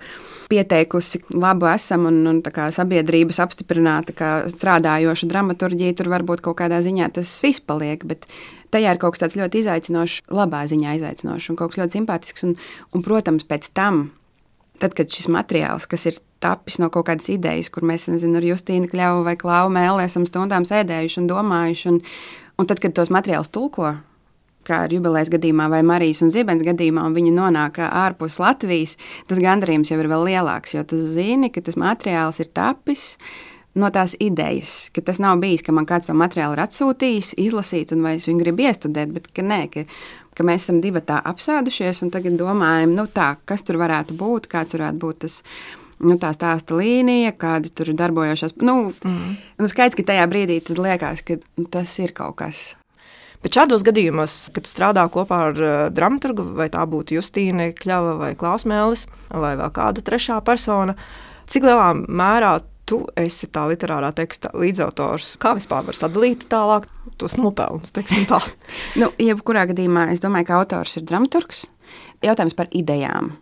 pieteikusi, 0.53 1.23
labu 1.33 1.71
esam 1.73 2.05
un, 2.11 2.21
un 2.29 2.45
kā, 2.45 2.69
sabiedrības 2.75 3.41
apstiprināta, 3.41 4.13
kā 4.13 4.33
strādājoša 4.53 5.33
dramaturģija, 5.33 5.97
tur 5.97 6.13
varbūt 6.13 6.45
kaut 6.45 6.61
kādā 6.61 6.83
ziņā 6.85 7.09
tas 7.17 7.39
viss 7.41 7.63
paliek. 7.63 8.05
Bet, 8.05 8.29
tajā 8.73 8.93
ir 8.93 9.01
kaut 9.01 9.15
kas 9.15 9.25
tāds 9.25 9.37
ļoti 9.41 9.65
izaicinošs, 9.65 10.27
labā 10.33 10.65
ziņā 10.69 10.97
izaicinošs 10.99 11.49
un 11.49 11.57
kaut 11.57 11.73
kas 11.73 11.83
ļoti 11.83 12.03
simpātisks. 12.03 12.45
Un, 12.45 12.59
un, 12.93 13.05
protams, 13.05 13.45
pēc 13.49 13.73
tam 13.73 14.11
tad, 14.83 14.95
kad 14.97 15.11
šis 15.11 15.29
materiāls, 15.31 15.87
kas 15.89 16.07
ir 16.09 16.19
tapis 16.43 16.79
no 16.81 16.89
kaut 16.93 17.07
kādas 17.07 17.29
idejas, 17.31 17.71
kur 17.71 17.85
mēs 17.87 18.09
nezinu, 18.11 18.39
ar 18.39 18.47
Justīnu 18.51 18.89
Kļavu 18.91 19.23
vai 19.27 19.37
Klau 19.39 19.69
Mēlē 19.71 20.09
esam 20.09 20.27
stundām 20.27 20.67
sēdējuši 20.67 21.21
un 21.23 21.29
domājuši, 21.31 21.93
un, 21.93 22.01
un 22.59 22.69
tad, 22.69 22.83
kad 22.83 22.95
tos 22.97 23.13
materiālus 23.13 23.51
tulko, 23.53 23.93
kā 24.67 24.83
ar 24.85 24.93
jubilejas 24.95 25.31
gadījumā 25.31 25.69
vai 25.71 25.81
Marijas 25.87 26.23
un 26.23 26.31
Zibens 26.33 26.63
gadījumā, 26.65 27.05
un 27.07 27.15
viņi 27.15 27.33
nonāk 27.35 27.79
ārpus 27.83 28.39
Latvijas, 28.43 28.97
tas 29.29 29.41
gandarījums 29.43 29.91
jau 29.91 29.99
ir 29.99 30.11
vēl 30.11 30.27
lielāks, 30.29 30.75
jo 30.77 30.85
tu 30.87 30.99
zini, 31.03 31.51
ka 31.53 31.63
tas 31.63 31.79
materiāls 31.79 32.39
ir 32.43 32.51
tapis 32.55 33.13
no 33.79 33.89
tās 33.93 34.13
idejas, 34.21 34.91
ka 34.93 35.01
tas 35.01 35.19
nav 35.23 35.39
bijis, 35.41 35.63
ka 35.65 35.73
man 35.75 35.87
kāds 35.89 36.07
to 36.07 36.15
materiālu 36.17 36.57
ir 36.57 36.63
atsūtījis, 36.67 37.33
izlasīts, 37.41 37.95
un 37.95 38.03
vai 38.05 38.17
es 38.19 38.27
viņu 38.29 38.43
gribu 38.43 38.67
iestudēt, 38.67 39.15
bet 39.15 39.31
ka 39.33 39.45
nē, 39.45 39.61
ka 39.73 39.87
ka 40.37 40.45
mēs 40.47 40.65
esam 40.65 40.81
divi 40.83 41.01
tā 41.05 41.19
apsēdušies 41.31 42.03
un 42.05 42.11
tagad 42.13 42.37
domājam, 42.39 42.95
nu 42.97 43.07
tā, 43.11 43.33
kas 43.49 43.65
tur 43.65 43.79
varētu 43.81 44.17
būt, 44.19 44.49
kāds 44.51 44.77
varētu 44.77 45.01
būt 45.03 45.23
tas. 45.27 45.41
Nu, 46.03 46.17
tā 46.19 46.33
stāsta 46.35 46.75
līnija, 46.75 47.31
kādi 47.39 47.69
tur 47.71 47.93
darbojošās. 47.95 48.57
Nu, 48.59 48.89
mm. 48.91 49.35
nu, 49.61 49.67
skaidrs, 49.71 49.95
ka 49.95 50.03
tajā 50.09 50.25
brīdī 50.27 50.57
liekas, 50.75 51.21
ka 51.23 51.37
tas 51.71 51.93
ir 52.01 52.11
kaut 52.17 52.35
kas. 52.41 52.63
Bet 53.43 53.55
šādos 53.55 53.83
gadījumos, 53.83 54.49
kad 54.55 54.67
strādā 54.67 55.05
kopā 55.11 55.39
ar 55.49 55.61
uh, 55.61 55.71
dramaturgu, 55.93 56.45
vai 56.57 56.67
tā 56.73 56.83
būtu 56.89 57.17
Justīna 57.17 57.69
Kļava 57.77 58.17
vai 58.19 58.33
Klausmēlis, 58.39 59.05
vai 59.31 59.53
vēl 59.59 59.71
kāda 59.75 60.03
trešā 60.03 60.41
persona, 60.43 60.97
cik 61.51 61.69
lielā 61.69 61.89
mērā 62.07 62.57
tu 62.93 63.03
esi 63.17 63.49
tā 63.49 63.65
literārā 63.71 64.11
teksta 64.15 64.51
līdzautors. 64.53 65.35
Kā 65.41 65.55
vispār 65.57 65.85
var 65.87 65.97
sadalīt 65.97 66.45
tālāk 66.51 66.85
tos 67.17 67.37
nopelnus? 67.39 67.93
Tā. 67.93 68.41
nu, 69.01 69.09
jebkurā 69.17 69.65
gadījumā 69.71 70.11
es 70.13 70.21
domāju, 70.21 70.51
ka 70.51 70.59
autors 70.61 70.99
ir 70.99 71.07
dramaturgs. 71.09 71.65
Jautājums 72.23 72.55
par 72.57 72.69
idejām. 72.71 73.33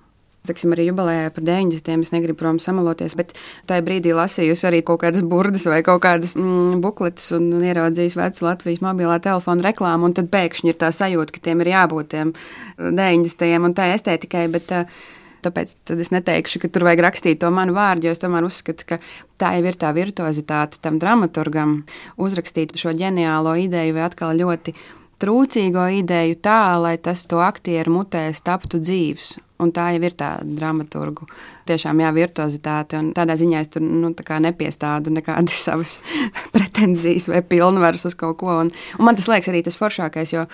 Teiksim, 0.47 0.71
arī 0.73 0.87
jubilejā 0.87 1.27
par 1.35 1.43
90. 1.45 2.01
es 2.01 2.09
negribu, 2.15 2.39
protams, 2.39 2.65
samaloties, 2.65 3.13
bet 3.13 3.35
tajā 3.69 3.83
brīdī 3.85 4.15
lasījusi 4.17 4.65
arī 4.71 4.79
kaut 4.87 5.03
kādas 5.03 5.21
burbuļus 5.21 5.67
vai 5.69 5.83
kaut 5.85 6.01
kādas 6.01 6.33
mm, 6.33 6.79
bukletes 6.81 7.27
un 7.37 7.51
ieraudzījusi 7.59 8.17
vecu 8.17 8.47
Latvijas 8.47 8.81
mobilā 8.81 9.19
telefona 9.21 9.67
reklāmu. 9.67 10.09
Tad 10.17 10.31
pēkšņi 10.33 10.73
ir 10.73 10.79
tā 10.81 10.89
sajūta, 10.97 11.35
ka 11.35 11.45
tiem 11.45 11.61
ir 11.61 11.75
jābūt 11.75 12.09
tiem 12.15 12.33
90. 12.81 13.51
un 13.69 13.77
tā 13.77 13.91
estētikai. 13.93 14.47
Bet, 14.55 14.73
uh, 14.73 15.20
Tāpēc 15.41 15.75
es 15.97 16.13
neteikšu, 16.13 16.61
ka 16.61 16.69
tur 16.71 16.85
vajag 16.87 17.03
rakstīt 17.07 17.41
to 17.41 17.51
manu 17.53 17.75
vārdu, 17.77 18.07
jo 18.07 18.15
es 18.15 18.21
tomēr 18.21 18.47
uzskatu, 18.47 18.87
ka 18.87 18.99
tā 19.41 19.55
jau 19.57 19.67
ir 19.67 19.77
tā 19.81 19.91
virtuozitāte 19.97 20.81
tam 20.81 20.99
dramaturgam 21.01 21.81
uzrakstīt 22.21 22.75
šo 22.79 22.95
ģeniālo 22.97 23.57
ideju 23.65 23.97
vai 23.97 24.07
atkal 24.07 24.35
ļoti 24.37 24.75
trūcīgo 25.21 25.85
ideju 26.01 26.39
tā, 26.41 26.59
lai 26.81 26.97
tas 26.97 27.23
to 27.29 27.41
aktieru 27.43 27.93
mutēs 27.99 28.41
taptu 28.45 28.81
dzīves. 28.81 29.35
Un 29.61 29.69
tā 29.69 29.91
jau 29.93 30.01
ir 30.07 30.15
tā 30.17 30.31
dramaturgu. 30.41 31.27
Tiešām 31.69 31.99
jā, 32.01 32.09
virtuozitāte. 32.15 32.97
Un 32.97 33.11
tādā 33.13 33.35
ziņā 33.37 33.61
es 33.61 33.69
tur 33.69 33.83
nu, 33.85 34.09
nepiestādu 34.09 35.13
nekādas 35.13 35.61
savas 35.67 35.99
pretenzijas 36.55 37.29
vai 37.29 37.43
pilnvaras 37.45 38.07
uz 38.09 38.17
kaut 38.17 38.39
ko. 38.41 38.55
Un, 38.63 38.73
un 38.97 39.05
man 39.05 39.19
tas 39.19 39.29
liekas 39.29 39.51
arī 39.53 39.61
tas 39.67 39.77
foršākais, 39.77 40.33
jo 40.33 40.47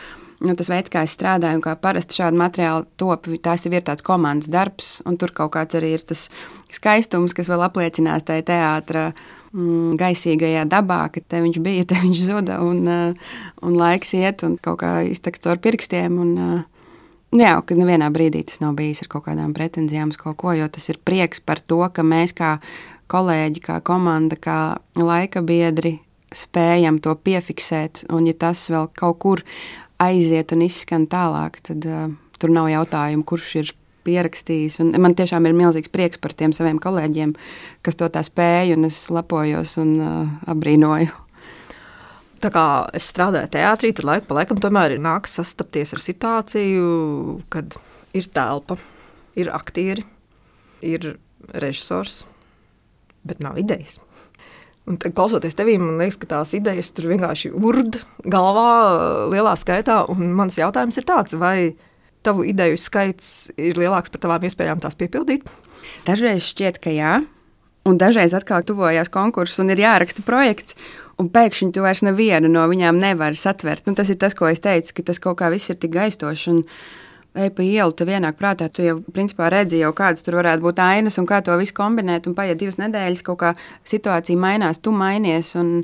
nu, 0.43 0.53
tas 0.57 0.69
veids, 0.71 0.91
kā 0.93 1.03
es 1.07 1.15
strādāju, 1.17 1.59
un 1.59 1.63
kā 1.65 1.73
parasti 1.81 2.19
šādi 2.19 2.39
materiāli 2.39 2.85
top, 2.99 3.29
tas 3.43 3.65
ir 3.65 3.79
tāds 3.85 4.05
komandas 4.05 4.51
darbs, 4.51 4.97
un 5.07 5.17
tur 5.17 5.33
kaut 5.35 5.55
kāds 5.55 5.77
arī 5.79 5.95
ir 5.97 6.05
tas 6.05 6.27
skaistums, 6.73 7.35
kas 7.37 7.49
vēl 7.51 7.65
apliecinās 7.67 8.27
tajā 8.27 8.45
teātrī. 8.51 9.09
Mm, 9.57 9.95
gaisīgajā 9.95 10.65
dabā, 10.67 11.05
ka 11.07 11.21
te 11.23 11.39
viņš 11.41 11.57
bija, 11.63 11.85
te 11.89 11.95
viņš 12.01 12.23
zuda, 12.27 12.59
un, 12.61 12.81
uh, 12.83 13.37
un 13.63 13.77
laiks 13.79 14.11
iet, 14.17 14.43
un 14.43 14.57
kaut 14.61 14.81
kā 14.81 14.91
iztekt 15.07 15.45
caur 15.45 15.61
pirkstiem. 15.63 16.17
Un, 16.19 16.33
uh, 16.35 16.91
nu 17.31 17.45
jā, 17.45 17.53
ka 17.63 17.77
nevienā 17.79 18.11
brīdī 18.13 18.43
tas 18.49 18.59
nav 18.61 18.75
bijis 18.77 19.05
ar 19.05 19.11
kaut 19.15 19.25
kādām 19.29 19.55
pretenzijām 19.55 20.11
kaut 20.19 20.37
ko, 20.43 20.51
jo 20.53 20.67
tas 20.67 20.91
ir 20.91 20.99
prieks 20.99 21.39
par 21.39 21.63
to, 21.63 21.79
ka 21.89 22.03
mēs 22.03 22.35
kā 22.37 22.57
kolēģi, 23.07 23.63
kā 23.63 23.79
komanda, 23.87 24.35
kā 24.35 24.59
laika 24.99 25.41
biedri 25.41 25.95
spējam 26.35 26.99
to 26.99 27.15
piefiksēt, 27.15 28.03
un 28.11 28.27
ja 28.27 28.35
tas 28.35 28.65
vēl 28.71 28.89
kaut 28.99 29.19
kur 29.23 29.43
aiziet 30.03 30.53
un 30.55 30.63
izskan 30.65 31.07
tālāk, 31.09 31.59
tad 31.65 31.85
uh, 31.89 32.07
tur 32.37 32.53
nav 32.53 32.69
jautājumu, 32.71 33.25
kurš 33.27 33.51
ir 33.61 33.75
pierakstījis. 34.07 34.79
Un 34.83 34.95
man 35.03 35.15
tiešām 35.17 35.47
ir 35.49 35.55
milzīgs 35.57 35.91
prieks 35.93 36.21
par 36.21 36.35
tiem 36.37 36.53
saviem 36.55 36.79
kolēģiem, 36.83 37.35
kas 37.85 37.99
to 37.99 38.09
tā 38.13 38.23
spēja, 38.25 38.77
un 38.77 38.87
es 38.87 39.05
lepojos 39.13 39.77
un 39.81 39.95
uh, 39.99 40.35
apbrīnoju. 40.53 41.23
Tā 42.37 42.51
kā 42.53 42.65
es 42.93 43.07
strādāju 43.09 43.49
teātrī, 43.55 43.91
tur 43.97 44.05
laika 44.11 44.27
pa 44.29 44.37
laikam 44.37 44.59
tomēr 44.61 44.93
ir 44.93 45.01
nāks 45.01 45.33
sastapties 45.39 45.95
ar 45.97 46.03
situāciju, 46.05 46.89
kad 47.53 47.79
ir 48.17 48.27
telpa, 48.33 48.77
ir 49.37 49.49
aktieri, 49.53 50.05
ir 50.85 51.15
režisors, 51.57 52.21
bet 53.25 53.41
nav 53.41 53.57
idejas. 53.57 53.97
Un 54.87 54.95
klausoties 54.95 55.57
tevī, 55.57 55.75
man 55.81 55.97
liekas, 55.99 56.15
ka 56.21 56.29
tās 56.31 56.53
idejas 56.55 56.93
tur 56.95 57.09
vienkārši 57.11 57.51
urd 57.51 57.99
galvā 58.23 58.69
lielā 59.33 59.55
skaitā. 59.59 60.05
Mans 60.15 60.55
jautājums 60.55 60.99
ir 60.99 61.07
tāds, 61.07 61.35
vai 61.35 61.73
tavu 62.23 62.45
ideju 62.47 62.79
skaits 62.79 63.49
ir 63.59 63.79
lielāks 63.79 64.13
par 64.13 64.23
tavām 64.23 64.45
iespējām 64.47 64.79
tās 64.83 64.95
piepildīt? 64.99 65.49
Dažreiz 66.07 66.47
šķiet, 66.47 66.79
ka 66.83 66.93
jā. 66.95 67.17
Un 67.87 67.99
dažreiz 67.99 68.33
atkal 68.35 68.63
tuvojās 68.67 69.11
konkurss 69.11 69.59
un 69.63 69.71
ir 69.71 69.79
jāraksta 69.79 70.23
projekts, 70.27 70.75
un 71.19 71.29
pēkšņi 71.31 71.73
tu 71.75 71.83
vairs 71.83 72.03
nevienu 72.03 72.49
no 72.51 72.65
viņām 72.67 72.99
nevari 72.99 73.39
satvert. 73.39 73.85
Nu, 73.87 73.95
tas 73.95 74.11
ir 74.11 74.19
tas, 74.19 74.35
ko 74.35 74.47
es 74.51 74.63
teicu, 74.63 74.97
ka 74.97 75.07
tas 75.11 75.21
kaut 75.23 75.39
kā 75.39 75.51
viss 75.53 75.71
ir 75.71 75.79
tik 75.79 75.93
gaistoši. 75.95 76.55
Un, 76.55 76.63
ej 77.37 77.51
pa 77.55 77.65
ielu, 77.65 77.93
tev 77.97 78.11
ienāk 78.11 78.37
prātā, 78.39 78.67
tu 78.73 78.85
jau 78.85 78.97
principā 79.13 79.51
redzi, 79.53 79.81
jau 79.83 79.93
kādas 79.95 80.25
tur 80.25 80.39
varētu 80.39 80.63
būt 80.65 80.81
ainas 80.83 81.19
un 81.21 81.27
kā 81.29 81.39
to 81.45 81.55
visu 81.59 81.75
kombinēt. 81.77 82.27
Un 82.29 82.35
paiet 82.37 82.59
divas 82.59 82.79
nedēļas, 82.81 83.23
kaut 83.25 83.39
kā 83.43 83.53
situācija 83.87 84.39
mainās, 84.39 84.81
tu 84.83 84.93
mainies 84.95 85.53
un, 85.59 85.81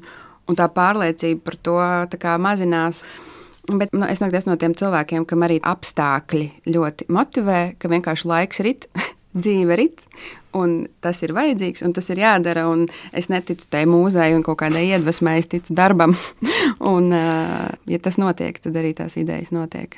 un 0.50 0.60
tā 0.60 0.70
pārliecība 0.74 1.44
par 1.46 1.60
to 1.68 1.80
kā, 2.20 2.38
mazinās. 2.42 3.04
Bet 3.70 3.94
nu, 3.96 4.04
es 4.10 4.20
esmu 4.20 4.52
no 4.52 4.60
tiem 4.60 4.76
cilvēkiem, 4.76 5.26
kam 5.28 5.46
arī 5.46 5.62
apstākļi 5.64 6.50
ļoti 6.68 7.08
motivē, 7.14 7.60
ka 7.80 7.92
vienkārši 7.92 8.28
laiks 8.28 8.64
rit, 8.66 8.88
dzīve 9.44 9.78
rit, 9.80 10.04
un 10.54 10.82
tas 11.02 11.22
ir 11.24 11.32
vajadzīgs, 11.34 11.86
un 11.88 11.96
tas 11.96 12.10
ir 12.12 12.24
jādara. 12.26 12.66
Es 13.16 13.32
neticu 13.32 13.70
tai 13.72 13.86
mūzei 13.90 14.36
un 14.36 14.44
kaut 14.46 14.60
kādai 14.66 14.90
iedvesmai, 14.92 15.38
es 15.40 15.52
ticu 15.52 15.78
darbam. 15.80 16.18
un, 16.94 17.14
ja 17.14 18.02
tas 18.04 18.20
notiek, 18.20 18.60
tad 18.60 18.82
arī 18.84 18.92
tās 18.98 19.16
idejas 19.22 19.56
notiek 19.56 19.96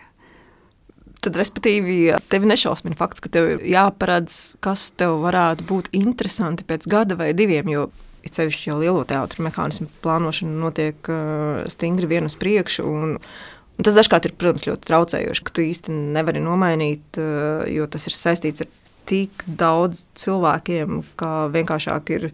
tad, 1.25 1.38
respektīvi, 1.41 2.00
tevi 2.32 2.50
nešausmina 2.50 2.98
fakts, 3.00 3.24
ka 3.24 3.32
tev 3.34 3.65
jāparedz, 3.65 4.55
kas 4.63 4.89
tev 4.98 5.20
varētu 5.25 5.67
būt 5.70 5.91
interesanti 5.98 6.67
pēc 6.67 6.88
gada 6.91 7.17
vai 7.20 7.34
diviem. 7.38 7.72
Jo 7.74 7.89
it 8.25 8.38
sevišķi 8.38 8.72
jau 8.72 8.79
lielo 8.82 9.03
teātrus 9.08 9.44
mehānismu 9.46 9.88
plānošana 10.03 10.58
notiek 10.63 11.12
uh, 11.13 11.62
stingri 11.72 12.10
vien 12.10 12.25
uz 12.25 12.36
priekšu. 12.41 12.86
Un, 12.89 13.15
un 13.20 13.86
tas 13.86 13.98
dažkārt 13.98 14.27
ir, 14.27 14.34
protams, 14.39 14.65
ļoti 14.67 14.89
traucējoši, 14.89 15.46
ka 15.46 15.53
tu 15.53 15.65
īsti 15.65 15.94
nevari 16.17 16.41
nomainīt, 16.44 17.22
uh, 17.22 17.63
jo 17.70 17.86
tas 17.91 18.10
ir 18.10 18.17
saistīts 18.17 18.65
ar 18.65 18.72
tik 19.05 19.46
daudz 19.46 20.08
cilvēkiem, 20.17 21.03
ka 21.20 21.48
vienkāršāk 21.53 22.13
ir 22.17 22.32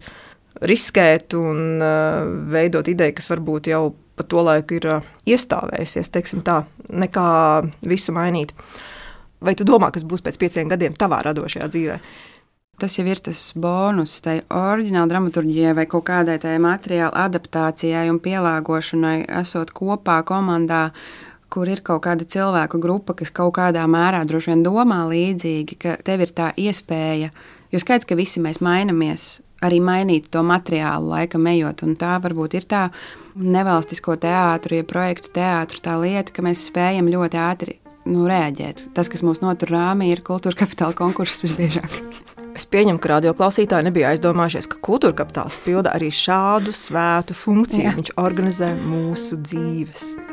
riskēt 0.64 1.36
un 1.36 1.82
uh, 1.82 2.24
veidot 2.52 2.88
ideju, 2.88 3.18
kas 3.18 3.28
varbūt 3.28 3.68
jau 3.72 3.84
pa 4.16 4.26
to 4.28 4.42
laiku 4.44 4.78
ir 4.78 4.88
uh, 4.88 5.06
iestāvējusies, 5.28 6.10
teiksim 6.12 6.42
tā, 6.46 6.62
nekā 6.88 7.28
visu 7.88 8.14
mainīt. 8.16 8.52
Vai 9.42 9.56
tu 9.58 9.66
domā, 9.66 9.90
kas 9.94 10.04
būs 10.06 10.22
pēc 10.22 10.38
pieciem 10.38 10.68
gadiem 10.70 10.94
tavā 10.98 11.22
radošajā 11.28 11.72
dzīvē? 11.72 12.02
tas 12.82 12.96
jau 12.98 13.04
ir 13.06 13.20
tas 13.22 13.40
bonus 13.54 14.16
tai 14.24 14.40
oriģināla 14.50 15.06
dramaturgijai 15.06 15.74
vai 15.76 15.84
kaut 15.86 16.02
kādai 16.08 16.38
tai 16.42 16.56
materiāla 16.58 17.28
adaptācijai 17.28 18.08
un 18.10 18.18
pielāgošanai, 18.24 19.18
esot 19.42 19.70
kopā 19.76 20.16
komandā 20.26 20.88
kur 21.52 21.68
ir 21.68 21.82
kaut 21.84 22.02
kāda 22.06 22.26
cilvēku 22.26 22.80
grupa, 22.82 23.14
kas 23.18 23.30
kaut 23.34 23.54
kādā 23.58 23.84
mērā 23.90 24.22
droši 24.28 24.54
vien 24.54 24.64
domā 24.64 25.02
līdzīgi, 25.10 25.78
ka 25.78 25.96
tev 26.04 26.24
ir 26.24 26.32
tā 26.34 26.50
iespēja. 26.56 27.28
Jo 27.72 27.80
skaidrs, 27.80 28.08
ka 28.08 28.16
visi 28.16 28.40
mēs 28.42 28.62
mainamies, 28.64 29.42
arī 29.64 29.78
mainīt 29.84 30.28
to 30.32 30.42
materiālu, 30.46 31.12
laikam 31.14 31.46
ejot. 31.50 31.84
Un 31.86 31.94
tā 32.00 32.16
varbūt 32.22 32.58
ir 32.58 32.66
tā 32.70 32.86
nevalstisko 33.38 34.18
teātru, 34.22 34.80
ja 34.80 34.88
projektu 34.88 35.32
teātru 35.38 35.82
tā 35.84 35.96
lieta, 36.02 36.34
ka 36.34 36.44
mēs 36.44 36.66
spējam 36.68 37.10
ļoti 37.12 37.40
ātri 37.40 37.78
nu, 38.08 38.26
reaģēt. 38.30 38.88
Tas, 38.96 39.10
kas 39.12 39.22
mūs 39.26 39.42
notur 39.44 39.72
rāmī, 39.76 40.10
ir 40.12 40.24
kultūra 40.26 40.64
kapitāla 40.64 40.96
konkurss 40.98 41.44
visbiežāk. 41.44 42.00
Es 42.52 42.66
pieņemu, 42.68 43.00
ka 43.00 43.14
radioklausītāji 43.14 43.86
nebija 43.86 44.10
aizdomājušies, 44.12 44.68
ka 44.68 44.80
kultūra 44.84 45.16
kapitāls 45.22 45.56
pilda 45.64 45.94
arī 45.96 46.10
šādu 46.12 46.74
svētu 46.76 47.36
funkciju. 47.38 47.86
Jā. 47.86 47.94
Viņš 47.96 48.12
organizē 48.20 48.74
mūsu 48.76 49.40
dzīves. 49.40 50.31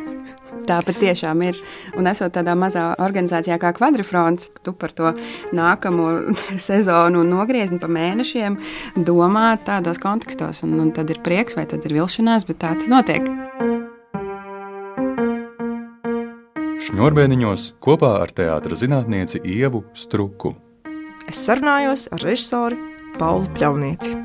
Tā 0.68 0.80
patiešām 0.86 1.44
ir. 1.48 1.60
Un 2.00 2.10
esot 2.10 2.34
tādā 2.36 2.56
mazā 2.60 2.90
organizācijā 3.02 3.60
kā 3.62 3.72
Quadrifrons, 3.78 4.50
tu 4.64 4.74
par 4.74 4.94
to 4.96 5.14
nākamo 5.56 6.10
sezonu 6.70 7.24
un 7.24 7.34
nogriezni 7.34 7.80
pa 7.82 7.90
mēnešiem 7.92 8.58
domā 9.08 9.52
tādos 9.66 10.02
kontekstos. 10.02 10.64
Un, 10.68 10.78
un 10.84 10.94
tad 10.96 11.12
ir 11.14 11.22
prieks 11.26 11.60
vai 11.60 11.68
tad 11.70 11.86
ir 11.88 11.98
vilšanās, 12.00 12.48
bet 12.50 12.62
tā 12.64 12.76
tas 12.80 12.92
notiek. 12.92 13.30
Šņurbēniņos 16.90 17.64
kopā 17.84 18.16
ar 18.24 18.32
teātras 18.34 18.82
zinātnieci 18.82 19.44
Ievu 19.46 19.84
Struku. 19.94 20.56
Es 21.30 21.44
sarunājos 21.46 22.08
ar 22.16 22.24
režisoru 22.26 22.80
Paulu 23.20 23.46
Pļaunieci. 23.54 24.16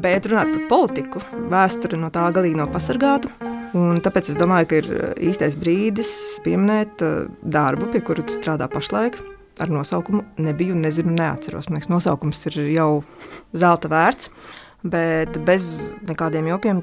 Bet 0.00 0.28
runāt 0.30 0.48
par 0.54 0.62
politiku, 0.70 1.20
vēsture 1.50 1.98
no 2.00 2.08
tā 2.14 2.24
galīgi 2.32 2.56
nav 2.56 2.70
pasargāta. 2.72 3.28
Un 3.76 4.00
tāpēc 4.02 4.30
es 4.32 4.38
domāju, 4.38 4.68
ka 4.70 4.78
ir 4.80 4.86
īstais 5.28 5.56
brīdis 5.58 6.12
pieminēt 6.44 7.02
uh, 7.04 7.26
darbu, 7.42 7.90
pie 7.92 8.00
kura 8.06 8.24
tu 8.26 8.34
strādā 8.34 8.66
pašlaik. 8.70 9.18
Ar 9.60 9.68
nosaukumu 9.70 10.22
nebiju, 10.40 10.78
nezinu, 10.78 11.12
neatceros. 11.18 11.68
Man 11.68 11.78
liekas, 11.78 11.90
nosaukums 11.92 12.40
ir 12.48 12.56
jau 12.72 12.88
zelta 13.52 13.90
vērts, 13.92 14.30
bet 14.88 15.36
bez 15.44 15.66
nekādiem 16.08 16.48
jokiem. 16.48 16.80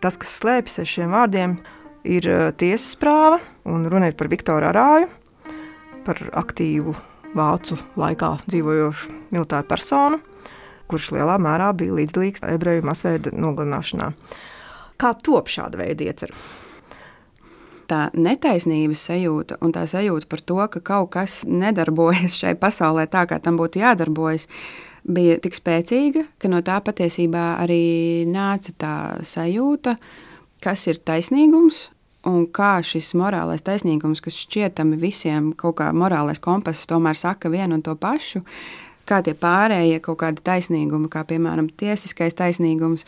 Tas, 0.00 0.16
kas 0.22 0.38
slēpjas 0.40 0.80
aiz 0.80 0.94
šiem 0.94 1.12
vārdiem, 1.12 1.58
ir 2.08 2.30
uh, 2.30 2.46
tiesas 2.56 2.96
prāva, 2.98 3.42
un 3.68 3.84
runa 3.92 4.08
ir 4.08 4.16
par 4.16 4.30
Viktoru 4.32 4.70
Arāju, 4.70 5.12
par 6.08 6.22
aktīvu 6.40 6.96
vācu 7.36 7.76
laikā 8.00 8.32
dzīvojošu 8.46 9.12
militāru 9.34 9.68
personu 9.68 10.22
kurš 10.90 11.12
lielā 11.16 11.38
mērā 11.42 11.72
bija 11.76 11.96
līdzdalīgs 12.00 12.44
ebreju 12.52 12.84
masveida 12.86 13.32
nogalināšanā. 13.34 14.12
Kā 14.96 15.12
top 15.22 15.50
šāda 15.52 15.82
veida 15.82 16.08
iecerība? 16.08 16.64
tā 17.90 18.06
netaisnības 18.18 19.04
sajūta 19.08 19.60
un 19.64 19.72
tā 19.74 19.86
sajūta 19.90 20.28
par 20.30 20.42
to, 20.42 20.58
ka 20.72 20.82
kaut 20.82 21.12
kas 21.16 21.40
nedarbojas 21.46 22.36
šai 22.40 22.56
pasaulē 22.58 23.06
tā, 23.10 23.26
kā 23.30 23.38
tam 23.42 23.58
būtu 23.60 23.82
jādarbojas, 23.82 24.48
bija 25.06 25.38
tik 25.42 25.56
spēcīga, 25.56 26.26
ka 26.38 26.50
no 26.50 26.62
tā 26.66 26.80
patiesībā 26.84 27.56
arī 27.62 28.26
nāca 28.30 28.74
tā 28.78 28.94
sajūta, 29.26 29.96
kas 30.64 30.88
ir 30.90 31.02
taisnīgums. 31.06 31.90
Un 32.26 32.48
kā 32.50 32.80
šis 32.82 33.12
morālais 33.14 33.62
taisnīgums, 33.62 34.18
kas 34.18 34.34
šķietami 34.34 34.96
visiem 34.98 35.52
kaut 35.54 35.76
kā 35.78 35.92
morālais 35.94 36.40
kompass, 36.42 36.88
tomēr 36.90 37.14
saka 37.14 37.52
vienu 37.52 37.78
un 37.78 37.84
to 37.86 37.94
pašu, 37.94 38.42
kā 39.08 39.22
tie 39.24 39.34
pārējie 39.38 40.00
kaut 40.04 40.20
kādi 40.22 40.44
taisnīgumi, 40.46 41.10
kā 41.12 41.24
piemēram 41.28 41.68
tiesiskais 41.80 42.36
taisnīgums, 42.38 43.06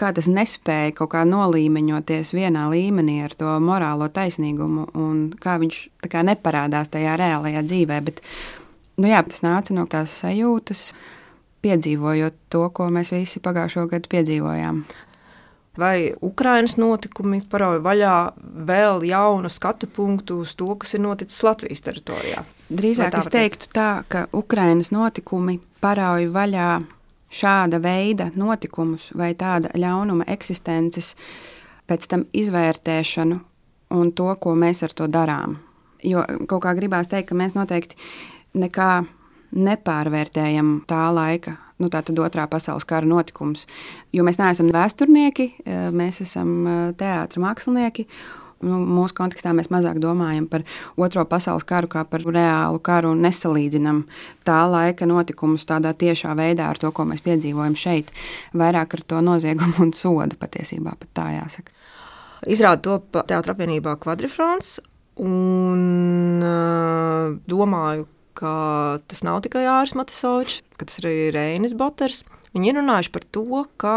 kā 0.00 0.12
tas 0.16 0.28
nespēja 0.30 0.94
kaut 0.96 1.12
kā 1.14 1.24
nolīmeņoties 1.28 2.32
vienā 2.36 2.66
līmenī 2.72 3.20
ar 3.24 3.36
to 3.36 3.52
morālo 3.62 4.08
taisnīgumu, 4.12 4.88
un 4.96 5.22
kā 5.40 5.58
viņš 5.62 5.82
kā 6.10 6.24
neparādās 6.26 6.92
tajā 6.92 7.18
reālajā 7.20 7.64
dzīvē. 7.68 8.00
Bet, 8.08 8.24
nu 9.00 9.10
jā, 9.10 9.22
tas 9.28 9.44
nāca 9.46 9.76
no 9.76 9.86
tās 9.90 10.16
sajūtas, 10.22 10.90
piedzīvojot 11.60 12.42
to, 12.52 12.66
ko 12.72 12.88
mēs 12.92 13.12
visi 13.12 13.42
pagājušo 13.44 13.86
gadu 13.92 14.12
piedzīvojām 14.12 14.84
vai 15.80 16.12
Ukraiņas 16.22 16.76
notikumi 16.80 17.40
parauja 17.50 17.80
vaļā 17.84 18.14
vēl 18.68 19.04
jaunu 19.08 19.50
skatu 19.50 19.88
punktu 19.90 20.40
uz 20.44 20.54
to, 20.58 20.68
kas 20.80 20.94
ir 20.94 21.04
noticis 21.04 21.42
Latvijas 21.46 21.84
teritorijā. 21.86 22.44
Drīzāk 22.70 23.16
es 23.18 23.30
teiktu 23.32 23.70
tā, 23.74 23.90
ka 24.08 24.26
Ukraiņas 24.36 24.92
notikumi 24.94 25.58
parauja 25.82 26.30
vaļā 26.30 26.70
šāda 27.30 27.80
veida 27.82 28.30
notikumus 28.34 29.10
vai 29.16 29.32
tāda 29.38 29.70
ļaunuma 29.78 30.26
eksistences, 30.30 31.14
pēc 31.90 32.06
tam 32.10 32.26
izvērtēšanu 32.36 33.40
un 33.96 34.12
to, 34.14 34.28
ko 34.38 34.54
mēs 34.58 34.84
ar 34.86 34.94
to 34.94 35.08
darām. 35.10 35.58
Jo 36.06 36.22
kaut 36.48 36.62
kā 36.64 36.74
gribās 36.78 37.10
teikt, 37.10 37.30
ka 37.30 37.38
mēs 37.38 37.56
noteikti 37.56 37.98
nekā 38.58 38.92
nepārvērtējam 39.56 40.80
tā 40.90 41.08
laika 41.14 41.56
nu, 41.80 41.88
tātad 41.92 42.18
otrā 42.20 42.46
pasaules 42.50 42.86
kara 42.88 43.08
notikums. 43.08 43.66
Jo 44.14 44.26
mēs 44.26 44.38
neesam 44.40 44.70
vēsturnieki, 44.74 45.48
eh, 45.64 45.88
mēs 45.94 46.20
esam 46.26 46.52
eh, 46.66 46.84
teātris 47.00 47.42
mākslinieki. 47.42 48.06
Nu, 48.60 48.76
mūsu 48.84 49.14
kontekstā 49.16 49.54
mēs 49.56 49.70
mazāk 49.72 49.96
domājam 50.02 50.44
par 50.44 50.66
Otro 51.00 51.22
pasaules 51.24 51.64
karu 51.64 51.88
kā 51.88 52.02
par 52.04 52.20
reālu 52.20 52.76
karu 52.84 53.14
un 53.14 53.22
nesalīdzinām 53.24 54.02
tā 54.44 54.58
laika 54.68 55.08
notikumus 55.08 55.64
tādā 55.64 55.94
tiešā 55.96 56.34
veidā 56.36 56.66
ar 56.68 56.76
to, 56.76 56.90
ko 56.92 57.06
mēs 57.08 57.24
piedzīvojam 57.24 57.72
šeit. 57.72 58.12
Vairāk 58.52 58.98
ar 58.98 59.04
to 59.08 59.22
noziegumu 59.24 59.80
un 59.86 59.94
sodu 59.96 60.36
patiesībā 60.36 60.92
pat 60.92 61.08
tā 61.16 61.30
jāsaka. 61.38 61.72
Izrāda 62.52 62.84
to 62.84 63.24
Teātris 63.24 63.54
apvienībā 63.54 63.96
Quadrifrons. 64.00 64.76
Un 65.20 66.44
uh, 66.44 67.32
domāju, 67.48 68.06
ka 68.38 68.52
tas 69.10 69.22
nav 69.26 69.42
tikai 69.44 69.66
Āris 69.68 69.96
Matisovičs, 69.98 70.62
ka 70.78 70.88
tas 70.88 71.00
ir 71.00 71.10
arī 71.10 71.28
Reinis 71.34 71.76
Boters. 71.78 72.24
Viņi 72.54 72.72
ir 72.72 72.80
runājuši 72.80 73.12
par 73.14 73.26
to, 73.34 73.64
ka 73.80 73.94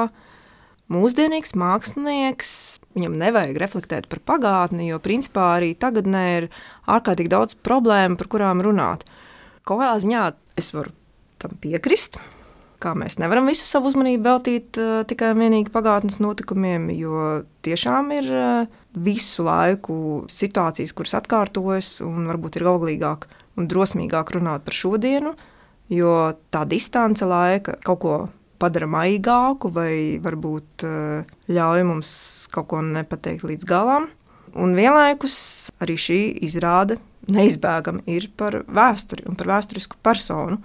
mūsdienīgs 0.93 1.55
mākslinieks, 1.57 2.53
viņam 2.97 3.17
nevajag 3.21 3.57
reflektēt 3.61 4.09
par 4.11 4.21
pagātni, 4.33 4.89
jo 4.91 4.99
principā 5.03 5.53
arī 5.57 5.73
tagadnē 5.79 6.25
ir 6.37 6.49
ārkārtīgi 6.91 7.31
daudz 7.33 7.57
problēmu, 7.65 8.19
par 8.19 8.29
kurām 8.29 8.61
runāt. 8.65 9.07
Kaut 9.63 9.81
kādā 9.81 9.97
ziņā 10.03 10.27
es 10.59 10.73
varu 10.75 10.93
tam 11.41 11.57
piekrist. 11.63 12.19
Kā 12.83 12.91
mēs 12.99 13.15
nevaram 13.15 13.47
visu 13.47 13.63
savu 13.63 13.87
uzmanību 13.87 14.25
veltīt 14.25 14.77
uh, 14.81 15.05
tikai 15.07 15.31
un 15.31 15.39
vienīgi 15.39 15.71
pagātnes 15.71 16.19
notikumiem, 16.19 16.89
jo 16.97 17.43
tiešām 17.63 18.11
ir 18.17 18.27
uh, 18.27 18.81
visu 18.93 19.45
laiku 19.47 19.95
situācijas, 20.27 20.91
kuras 20.91 21.15
atkārtojas 21.21 21.95
un 22.03 22.27
varbūt 22.27 22.59
ir 22.59 22.67
auglīgāk 22.73 23.29
un 23.59 23.67
drosmīgāk 23.69 24.33
runāt 24.35 24.65
par 24.65 24.77
šodienu, 24.77 25.33
jo 25.93 26.13
tā 26.53 26.63
distance 26.69 27.25
laika 27.25 27.77
kaut 27.85 28.01
ko 28.03 28.15
padara 28.61 28.87
maigāku, 28.87 29.71
vai 29.73 30.19
varbūt 30.23 30.85
eh, 30.87 31.31
ļauj 31.51 31.87
mums 31.87 32.11
kaut 32.53 32.69
ko 32.71 32.83
nepateikt 32.85 33.45
līdz 33.47 33.67
galam. 33.67 34.07
Un 34.53 34.75
vienlaikus 34.77 35.35
arī 35.81 35.97
šī 35.97 36.19
izrāde 36.45 36.99
neizbēgami 37.31 38.03
ir 38.13 38.29
par 38.37 38.61
vēsturi 38.67 39.25
un 39.29 39.37
par 39.39 39.49
vēsturisku 39.55 39.99
personu. 40.05 40.59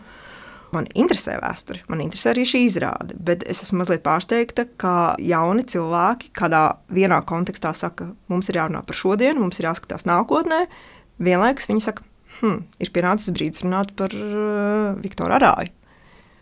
Man 0.69 0.85
interesē 1.01 1.39
vēsture, 1.41 1.81
man 1.89 2.03
interesē 2.05 2.35
arī 2.35 2.43
šī 2.45 2.61
izrāde, 2.67 3.17
bet 3.17 3.47
es 3.49 3.63
esmu 3.65 3.81
mazliet 3.81 4.03
pārsteigta, 4.05 4.67
ka 4.77 5.15
jauni 5.17 5.65
cilvēki 5.65 6.29
kādā 6.37 6.63
vienā 6.93 7.23
kontekstā 7.25 7.73
saka, 7.73 8.11
mums 8.29 8.51
ir 8.53 8.59
jārunā 8.61 8.83
par 8.85 8.99
šodienu, 8.99 9.41
mums 9.41 9.57
ir 9.63 9.71
jāskatās 9.71 10.05
nākotnē. 10.09 10.67
Vienlaikus 11.25 11.71
viņi 11.71 11.87
saka, 11.87 12.05
hmm, 12.41 12.63
ir 12.83 12.93
pienācis 12.95 13.35
brīdis 13.35 13.65
runāt 13.67 13.93
par 13.99 14.15
uh, 14.15 14.97
Viktoru 15.03 15.37
Arāju. 15.39 15.75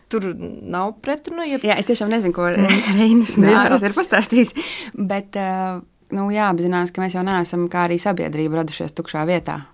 Tur 0.07 0.29
nav 0.31 0.93
pretrunu. 1.03 1.43
Ja... 1.43 1.59
Jā, 1.59 1.75
es 1.81 1.87
tiešām 1.89 2.11
nezinu, 2.13 2.35
ko 2.35 2.47
Reinis 2.97 3.35
Nāras 3.41 3.83
ir 3.83 3.95
pastāstījis. 3.97 4.53
Bet 4.95 5.35
uh, 5.39 5.81
nu, 6.15 6.29
jāapzinās, 6.31 6.93
ka 6.95 7.03
mēs 7.03 7.17
jau 7.17 7.25
neesam 7.27 7.67
kā 7.71 7.87
arī 7.87 7.99
sabiedrība 8.01 8.61
radušies 8.61 8.95
tukšā 8.95 9.25
vietā. 9.27 9.65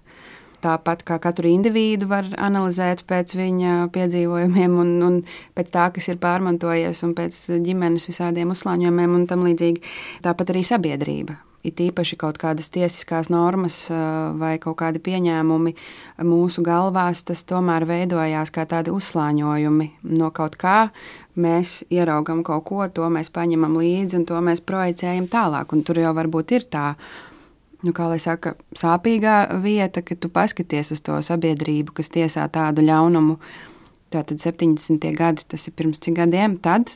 Tāpat 0.64 1.04
kā 1.04 1.18
katru 1.20 1.50
individu 1.52 2.08
var 2.08 2.30
analizēt 2.40 3.04
pēc 3.10 3.36
viņa 3.36 3.78
piedzīvojumiem, 3.94 4.78
un, 4.80 4.94
un 5.04 5.18
pēc 5.58 5.74
tā, 5.76 5.90
kas 5.92 6.08
ir 6.14 6.22
pārmantojies, 6.24 7.04
un 7.04 7.18
pēc 7.18 7.40
ģimenes 7.66 8.08
visādiem 8.08 8.56
uzslāņojumiem 8.56 9.18
un 9.20 9.28
tam 9.28 9.44
līdzīgi. 9.44 9.84
Tāpat 10.24 10.56
arī 10.56 10.64
sabiedrība 10.68 11.36
it 11.64 11.80
īpaši 11.80 12.18
kaut 12.20 12.38
kādas 12.42 12.70
tiesiskās 12.74 13.30
normas 13.32 13.88
vai 14.40 14.56
kaut 14.62 14.78
kādi 14.82 15.02
pieņēmumi 15.04 15.74
mūsu 16.28 16.64
galvās, 16.66 17.24
tas 17.28 17.44
tomēr 17.48 17.88
veidojās 17.90 18.52
kā 18.54 18.68
tādi 18.70 18.94
uzslāņojumi 18.94 19.90
no 20.20 20.32
kaut 20.36 20.58
kā. 20.60 20.78
Mēs 21.34 21.82
ieraugam 21.90 22.44
kaut 22.46 22.68
ko, 22.68 22.84
to 22.94 23.08
mēs 23.10 23.32
paņemam 23.34 23.80
līdzi 23.80 24.20
un 24.20 24.26
to 24.30 24.40
mēs 24.44 24.62
projicējam 24.62 25.30
tālāk. 25.32 25.72
Un 25.74 25.86
tur 25.88 26.04
jau 26.04 26.12
varbūt 26.14 26.58
ir 26.60 26.68
tā 26.70 26.92
nu, 27.84 27.92
kā 27.96 28.08
lai 28.12 28.20
saka, 28.24 28.56
sāpīgā 28.80 29.60
vieta, 29.64 30.04
ka 30.06 30.16
tu 30.16 30.32
paskaties 30.32 30.94
uz 30.96 31.02
to 31.04 31.18
sabiedrību, 31.26 31.96
kas 31.98 32.12
tiesā 32.14 32.46
tādu 32.52 32.86
ļaunumu. 32.86 33.40
Tātad 34.14 34.40
70. 34.40 35.10
gadi, 35.18 35.44
tas 35.50 35.68
ir 35.68 35.74
pirms 35.76 36.00
cik 36.04 36.20
gadiem, 36.22 36.60
tad, 36.62 36.94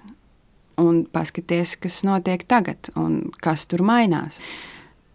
un 0.82 1.04
paskaties, 1.12 1.76
kas 1.82 2.02
notiek 2.08 2.44
tagad, 2.48 2.92
un 2.96 3.28
kas 3.44 3.66
tur 3.70 3.84
mainās. 3.86 4.42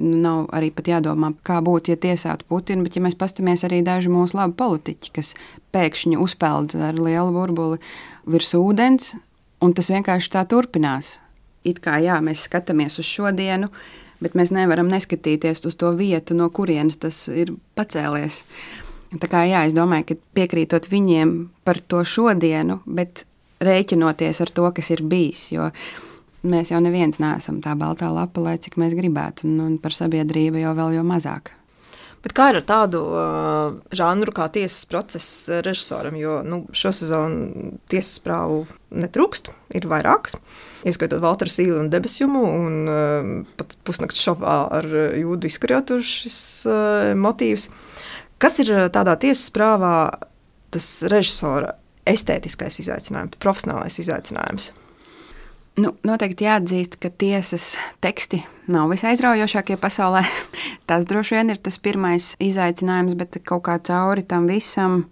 Nu, 0.03 0.17
nav 0.19 0.49
arī 0.57 0.73
pat 0.75 0.89
jādomā, 0.91 1.31
kā 1.47 1.61
būtu, 1.63 1.93
ja 1.93 2.01
tiesātu 2.01 2.47
Putinu, 2.51 2.83
bet 2.83 2.97
ja 2.97 3.03
mēs 3.05 3.15
paskatāmies 3.19 3.63
arī 3.69 3.83
daži 3.87 4.11
mūsu 4.11 4.35
labi 4.35 4.57
politiķi, 4.59 5.13
kas 5.15 5.35
pēkšņi 5.75 6.19
uzpeld 6.19 6.75
ar 6.75 6.99
lielu 6.99 7.31
burbuli 7.35 7.79
virs 8.27 8.51
ūdens, 8.59 9.13
un 9.63 9.75
tas 9.77 9.93
vienkārši 9.95 10.33
tā 10.35 10.43
turpinās. 10.51 11.19
It 11.63 11.79
kā 11.85 12.01
jā, 12.03 12.19
mēs 12.25 12.49
skatāmies 12.49 12.99
uz 12.99 13.07
šodienu, 13.07 13.71
bet 14.23 14.35
mēs 14.39 14.51
nevaram 14.55 14.91
neskatīties 14.91 15.63
uz 15.71 15.79
to 15.79 15.93
vietu, 15.95 16.35
no 16.35 16.49
kurienes 16.51 16.99
tas 16.99 17.29
ir 17.31 17.55
pacēlies. 17.79 18.43
Tā 19.23 19.29
kā 19.31 19.45
jā, 19.47 19.67
es 19.69 19.77
domāju, 19.77 20.09
ka 20.09 20.19
piekrītot 20.41 20.89
viņiem 20.91 21.37
par 21.63 21.79
to 21.79 22.03
šodienu, 22.03 22.81
bet 22.87 23.27
rēķinoties 23.67 24.43
ar 24.45 24.53
to, 24.55 24.69
kas 24.77 24.93
ir 24.95 25.05
bijis. 25.09 25.49
Jo 25.55 25.71
mēs 26.43 26.73
jau 26.73 26.83
neviens 26.83 27.21
neesam 27.23 27.63
tā 27.63 27.75
baltā 27.79 28.11
lapa, 28.13 28.43
lai 28.43 28.59
cik 28.63 28.79
mēs 28.81 28.97
gribētu, 28.99 29.47
un, 29.49 29.59
un 29.67 29.75
par 29.83 29.95
sabiedrību 29.97 30.63
jau 30.63 30.77
vēl 30.79 30.99
jau 30.99 31.05
mazāk. 31.07 31.55
Bet 32.23 32.37
kā 32.39 32.53
ir 32.53 32.61
ar 32.61 32.67
tādu 32.67 33.01
uh, 33.03 33.73
žanru 33.99 34.31
kā 34.35 34.47
tiesas 34.55 34.85
procesa 34.87 35.59
režisoram? 35.67 36.15
Jo 36.15 36.37
nu, 36.47 36.61
šo 36.71 36.93
sezonu 36.95 37.73
tiesas 37.91 38.21
prāvu 38.23 38.61
netrūkst, 38.95 39.51
ir 39.75 39.89
vairākas. 39.91 40.37
Ieskaitot 40.87 41.23
Valteru 41.23 41.51
Sīlu 41.51 41.81
un 41.81 41.91
Debesjumu, 41.91 42.45
un 42.47 42.79
uh, 42.87 43.33
pat 43.59 43.75
pusnakts 43.83 44.23
šovā 44.23 44.61
ar 44.79 44.87
jūdu 45.19 45.51
izkarjotu 45.51 45.99
šis 46.07 46.39
uh, 46.71 47.11
motīvs. 47.19 47.67
Kas 48.43 48.63
ir 48.63 48.71
tādā 48.95 49.17
tiesas 49.19 49.51
prāvā 49.55 49.97
tas 50.73 50.93
režisora 51.11 51.75
estētiskais 52.09 52.81
izaicinājums, 52.83 53.39
profesionālais 53.43 53.99
izaicinājums? 54.03 54.73
Nu, 55.81 55.95
noteikti 56.05 56.45
jāatzīst, 56.45 56.99
ka 57.01 57.09
tiesas 57.09 57.71
teksti 58.05 58.43
nav 58.69 58.91
visaizraujošākie 58.93 59.79
pasaulē. 59.81 60.21
Tas 60.89 61.07
droši 61.09 61.39
vien 61.39 61.53
ir 61.55 61.61
tas 61.65 61.79
pirmais 61.81 62.35
izaicinājums, 62.45 63.17
bet 63.17 63.39
kaut 63.49 63.65
kā 63.71 63.79
cauri 63.81 64.21
tam 64.29 64.51
visam, 64.51 65.07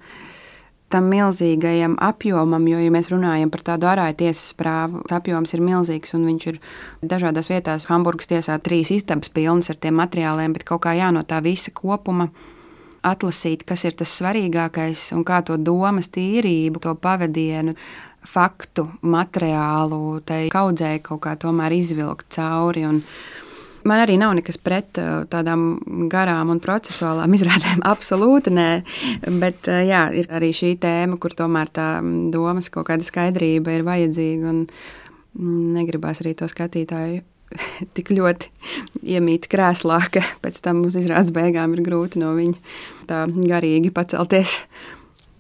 tam 0.93 1.09
milzīgajam 1.09 1.95
apjomam, 2.05 2.69
jo, 2.69 2.83
ja 2.83 2.93
mēs 2.93 3.09
runājam 3.09 3.49
par 3.55 3.65
tādu 3.71 3.89
ārāju 3.89 4.19
tiesas 4.21 4.53
prāvu, 4.59 5.01
apjoms 5.09 5.57
ir 5.57 5.65
milzīgs 5.65 6.13
un 6.19 6.29
viņš 6.29 6.47
ir 6.53 6.61
dažādās 7.09 7.49
vietās. 7.49 7.89
Hamburgas 7.89 8.29
tiesā 8.29 8.59
trīs 8.61 8.93
istabas 8.93 9.33
pilnas 9.33 9.73
ar 9.73 9.81
tiem 9.81 9.97
materiāliem, 9.97 10.53
bet 10.53 10.69
kaut 10.69 10.85
kā 10.85 10.93
jā, 10.99 11.09
no 11.15 11.25
tā 11.25 11.41
visa 11.47 11.73
kopuma 11.73 12.29
atlasīt, 13.07 13.65
kas 13.69 13.85
ir 13.89 13.97
tas 13.99 14.13
svarīgākais 14.21 15.11
un 15.17 15.25
kā 15.27 15.41
to 15.47 15.57
domas 15.61 16.11
tīrību, 16.13 16.83
to 16.85 16.95
pavadienu 17.01 17.75
faktu, 18.29 18.87
materiālu, 19.01 20.21
tai 20.29 20.49
kaudzē 20.53 20.99
kaut 21.05 21.23
kā 21.25 21.37
tomēr 21.41 21.73
izvilkt 21.79 22.29
cauri. 22.37 22.85
Un 22.89 23.01
man 23.89 24.03
arī 24.03 24.19
nav 24.21 24.35
nekas 24.37 24.61
pret 24.61 25.01
uh, 25.01 25.25
tādām 25.31 25.81
garām 26.13 26.53
un 26.53 26.61
procesuālām 26.61 27.35
izrādēm. 27.39 27.81
Absolūti 27.89 28.53
nē, 28.53 28.69
bet 29.41 29.71
uh, 29.73 29.81
jā, 29.87 30.05
ir 30.21 30.29
arī 30.29 30.53
šī 30.57 30.75
tēma, 30.83 31.21
kur 31.23 31.37
tomēr 31.37 31.73
tā 31.73 31.91
domas 32.35 32.69
kaut 32.73 32.91
kāda 32.93 33.07
skaidrība 33.07 33.79
ir 33.79 33.89
vajadzīga. 33.89 34.57
Mm, 35.41 35.67
negribās 35.79 36.21
arī 36.25 36.35
to 36.37 36.49
skatītāju 36.51 37.23
tik 37.97 38.13
ļoti 38.15 38.51
iemīt 39.17 39.49
krēslā, 39.51 40.01
ka 40.13 40.25
pēc 40.45 40.61
tam 40.65 40.85
uz 40.87 40.99
izrādes 41.01 41.33
beigām 41.35 41.77
ir 41.77 41.85
grūti 41.87 42.23
no 42.23 42.35
viņa 42.37 42.57
tā 43.11 43.25
garīgi 43.29 43.93
pacelties. 43.95 44.59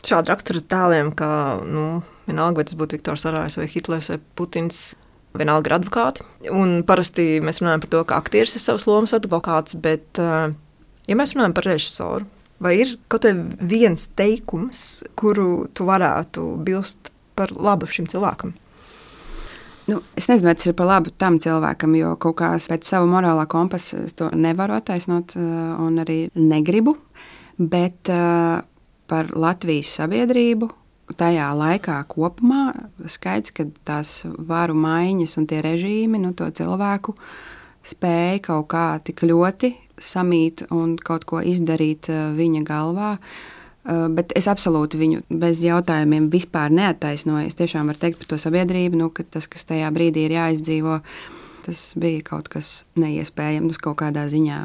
Šādu 0.06 0.32
raksturu 0.32 0.62
tēliem, 0.64 1.12
kā 1.12 1.60
nu, 1.68 2.00
Vienalga, 2.30 2.60
vai 2.60 2.66
tas 2.68 2.78
būtu 2.78 2.96
Viktors 2.96 3.26
Arājs 3.28 3.58
vai 3.58 3.68
Hitlers 3.68 4.10
vai 4.12 4.18
Putins. 4.38 4.80
Vienalga 5.36 5.70
ir 5.70 5.76
advokāti. 5.76 6.24
Un 6.50 6.80
parasti 6.86 7.38
mēs 7.44 7.60
runājam 7.62 7.84
par 7.84 7.90
to, 7.92 8.00
ka 8.08 8.18
aktieris 8.18 8.56
ir 8.58 8.64
savs 8.64 8.86
lomas 8.88 9.14
advokāts, 9.14 9.76
bet, 9.78 10.18
eh, 10.18 10.54
ja 11.06 11.16
mēs 11.18 11.36
runājam 11.36 11.54
par 11.54 11.68
režisoru, 11.68 12.26
vai 12.58 12.74
ir 12.80 12.96
kaut 13.08 13.28
viens 13.60 14.08
teikums, 14.18 15.04
kuru 15.14 15.68
tu 15.74 15.86
varētu 15.86 16.64
bilst 16.64 17.12
par 17.36 17.54
labu 17.54 17.86
šim 17.86 18.08
cilvēkam? 18.10 18.54
Nu, 19.90 19.98
es 20.14 20.28
nezinu, 20.30 20.46
vai 20.46 20.54
tas 20.54 20.68
ir 20.70 20.74
par 20.78 20.86
labu 20.86 21.10
tam 21.18 21.40
cilvēkam, 21.42 21.94
jo 21.98 22.14
kaut 22.22 22.36
kā 22.38 22.52
pēc 22.70 22.86
sava 22.86 23.08
morālā 23.10 23.46
kompasa 23.50 24.04
es 24.06 24.14
to 24.14 24.28
nevaru 24.30 24.76
attaisnot 24.76 25.34
eh, 25.34 25.46
un 25.82 25.98
arī 25.98 26.18
negribu. 26.38 26.94
Bet 27.60 28.08
uh, 28.08 28.62
par 29.10 29.26
Latvijas 29.36 29.90
sabiedrību 29.98 30.70
tajā 31.20 31.50
laikā 31.58 31.98
kopumā 32.08 32.70
skaidrs, 33.10 33.52
ka 33.52 33.66
tās 33.84 34.14
varu 34.24 34.78
maiņas 34.78 35.36
un 35.36 35.48
tie 35.50 35.58
režīmi 35.66 36.22
nu, 36.22 36.30
to 36.38 36.48
cilvēku 36.48 37.16
spēja 37.84 38.38
kaut 38.46 38.70
kā 38.72 38.86
tik 39.04 39.26
ļoti 39.26 39.74
samīt 40.00 40.64
un 40.72 40.94
kaut 40.96 41.26
ko 41.28 41.42
izdarīt 41.44 42.08
eh, 42.08 42.28
viņa 42.38 42.64
galvā. 42.70 43.16
Eh, 43.18 43.59
bet 43.84 44.34
es 44.38 44.48
absolūti 44.50 45.00
viņu 45.00 45.22
bez 45.42 45.62
jautājumiem 45.64 46.30
vispār 46.32 46.72
neattaisnoju. 46.74 47.48
Es 47.50 47.58
tiešām 47.58 47.92
varu 47.92 48.02
teikt 48.02 48.20
par 48.20 48.32
to 48.32 48.40
sabiedrību, 48.40 49.00
nu, 49.00 49.10
ka 49.14 49.24
tas, 49.24 49.48
kas 49.50 49.68
tajā 49.68 49.88
brīdī 49.94 50.26
ir 50.28 50.36
jāizdzīvo, 50.36 51.00
tas 51.66 51.86
bija 52.00 52.26
kaut 52.32 52.50
kas 52.52 52.82
neiespējams 53.00 53.80
kaut 53.82 54.00
kādā 54.02 54.26
ziņā. 54.32 54.60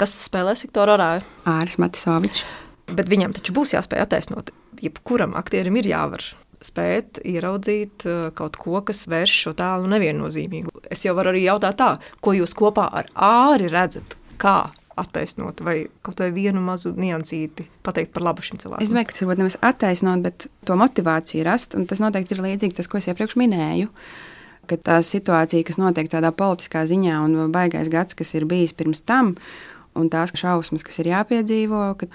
Kas 0.00 0.14
spēlē 0.24 0.54
sektoru 0.56 0.96
orāju? 0.96 1.26
Āris 1.50 1.76
Matisovičs. 1.82 2.46
Bet 2.90 3.10
viņam 3.10 3.34
taču 3.36 3.52
būs 3.54 3.74
jāspēj 3.76 4.02
attaisnot 4.02 4.50
jebkuram 4.82 5.36
aktierim 5.38 5.76
ir 5.80 5.88
jāvar 5.90 6.24
spēt 6.64 7.22
ieraudzīt 7.24 8.04
uh, 8.08 8.28
kaut 8.36 8.58
ko, 8.60 8.80
kas 8.84 9.06
vērš 9.08 9.36
šo 9.44 9.54
tēlu 9.56 9.88
neviennozīmīgu. 9.94 10.72
Es 10.92 11.06
jau 11.06 11.14
varu 11.16 11.32
arī 11.32 11.46
jautāt 11.46 11.78
tā, 11.80 11.94
ko 12.20 12.34
jūs 12.36 12.52
kopā 12.56 12.90
ar 13.00 13.08
āri 13.16 13.70
redzat, 13.72 14.18
kā 14.40 14.58
attaisnot, 15.00 15.62
vai 15.66 15.76
kaut 16.06 16.20
vai 16.22 16.30
vienu 16.34 16.62
mazu 16.64 16.92
niansīti 16.96 17.66
pateikt 17.86 18.12
par 18.14 18.26
labu 18.28 18.44
šim 18.44 18.60
cilvēkam. 18.62 18.84
Es 18.84 18.92
domāju, 18.92 19.08
ka 19.10 19.16
tas 19.16 19.24
varbūt 19.24 19.42
nevis 19.42 19.58
attaisnot, 19.70 20.24
bet 20.26 20.48
to 20.68 20.76
motivāciju 20.80 21.46
rast, 21.46 21.76
un 21.78 21.86
tas 21.90 22.02
noteikti 22.02 22.36
ir 22.36 22.44
līdzīgi 22.44 22.78
tas, 22.78 22.90
ko 22.90 23.00
es 23.00 23.08
iepriekš 23.10 23.38
minēju. 23.40 23.90
Ka 24.70 24.78
tā 24.78 25.00
situācija, 25.02 25.66
kas 25.66 25.80
notiek 25.80 26.10
tādā 26.12 26.30
politiskā 26.36 26.84
ziņā, 26.86 27.16
un 27.26 27.54
baigais 27.54 27.90
gads, 27.90 28.14
kas 28.18 28.34
ir 28.38 28.46
bijis 28.50 28.76
pirms 28.76 29.02
tam, 29.02 29.34
un 29.98 30.12
tās 30.12 30.30
šausmas, 30.36 30.84
kas 30.86 31.00
ir 31.02 31.10
jāpiedzīvo, 31.10 31.82
ka 31.98 32.10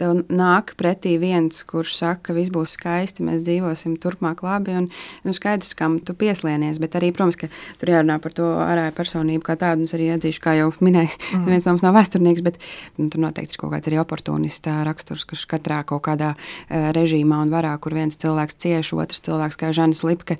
tev 0.00 0.24
nāk 0.32 0.74
pretī 0.78 1.14
viens, 1.22 1.60
kurš 1.68 1.94
saka, 1.98 2.20
ka 2.28 2.36
viss 2.36 2.52
būs 2.54 2.74
skaisti, 2.78 3.24
mēs 3.26 3.44
dzīvosim 3.46 3.96
turpmāk 4.02 4.42
labi. 4.44 4.74
Un, 4.78 4.88
nu, 5.26 5.34
skaidrs, 5.36 5.74
kam 5.78 5.98
tu 6.04 6.16
pieslienies, 6.18 6.80
bet 6.82 6.96
arī, 6.98 7.12
protams, 7.14 7.38
ka 7.38 7.50
tur 7.80 7.92
jārunā 7.94 8.18
par 8.22 8.34
to 8.36 8.48
ārēju 8.64 8.94
personību 8.96 9.46
kā 9.46 9.56
tādu. 9.60 9.86
Es 9.86 9.94
arī 9.96 10.10
atzīšu, 10.14 10.42
kā 10.42 10.56
jau 10.58 10.72
minēju, 10.84 11.12
mm. 11.14 11.46
viens 11.52 11.68
no 11.68 11.76
mums 11.76 11.86
nav 11.86 11.96
vēsturnieks, 11.98 12.44
bet 12.46 12.58
nu, 12.98 13.08
tur 13.12 13.22
noteikti 13.26 13.56
ir 13.56 13.62
kaut 13.62 13.74
kāds 13.76 13.90
arī 13.90 14.00
oportunists 14.02 14.74
raksturs, 14.88 15.26
kurš 15.28 15.46
katrā 15.50 15.82
kaut 15.86 16.04
kādā 16.08 16.34
uh, 16.34 16.90
režīmā 16.96 17.44
un 17.44 17.54
varā, 17.54 17.74
kur 17.82 17.96
viens 17.96 18.18
cilvēks 18.20 18.58
cieš, 18.64 18.94
otrs 18.98 19.22
cilvēks, 19.26 19.60
kā 19.60 19.70
Žanis 19.76 20.02
Lipke, 20.06 20.38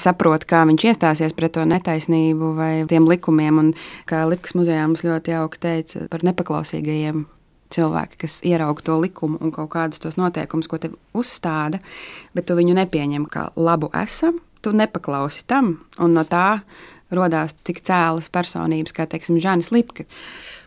saprot, 0.00 0.48
kā 0.48 0.64
viņš 0.68 0.88
iestāsies 0.90 1.36
pret 1.36 1.54
to 1.56 1.64
netaisnību 1.68 2.52
vai 2.58 2.72
tiem 2.90 3.08
likumiem. 3.10 3.62
Un 3.62 3.72
kā 4.08 4.24
Lipkas 4.28 4.56
muzejā 4.58 4.84
mums 4.88 5.06
ļoti 5.06 5.36
jauki 5.36 5.62
teica 5.62 6.06
par 6.12 6.26
nepaklausīgajiem 6.26 7.26
cilvēki, 7.72 8.20
kas 8.24 8.40
ierauga 8.46 8.84
to 8.86 8.96
likumu 9.00 9.38
un 9.42 9.52
kaut 9.54 9.70
kādus 9.74 10.02
tos 10.02 10.18
noteikumus, 10.20 10.68
ko 10.70 10.78
te 10.82 10.90
uzstāda, 11.16 11.80
bet 12.36 12.48
tu 12.48 12.56
viņu 12.58 12.76
nepieņem 12.78 13.26
kā 13.32 13.48
labu 13.56 13.90
esam, 13.96 14.40
tu 14.62 14.74
nepaklausi 14.76 15.44
tam, 15.46 15.76
un 16.02 16.16
no 16.16 16.26
tā 16.26 16.60
radās 17.14 17.54
tik 17.66 17.82
cēlas 17.86 18.28
personības, 18.32 18.94
kā 18.94 19.06
teiksim, 19.10 19.38
Žanis 19.42 19.70
Lipke, 19.74 20.08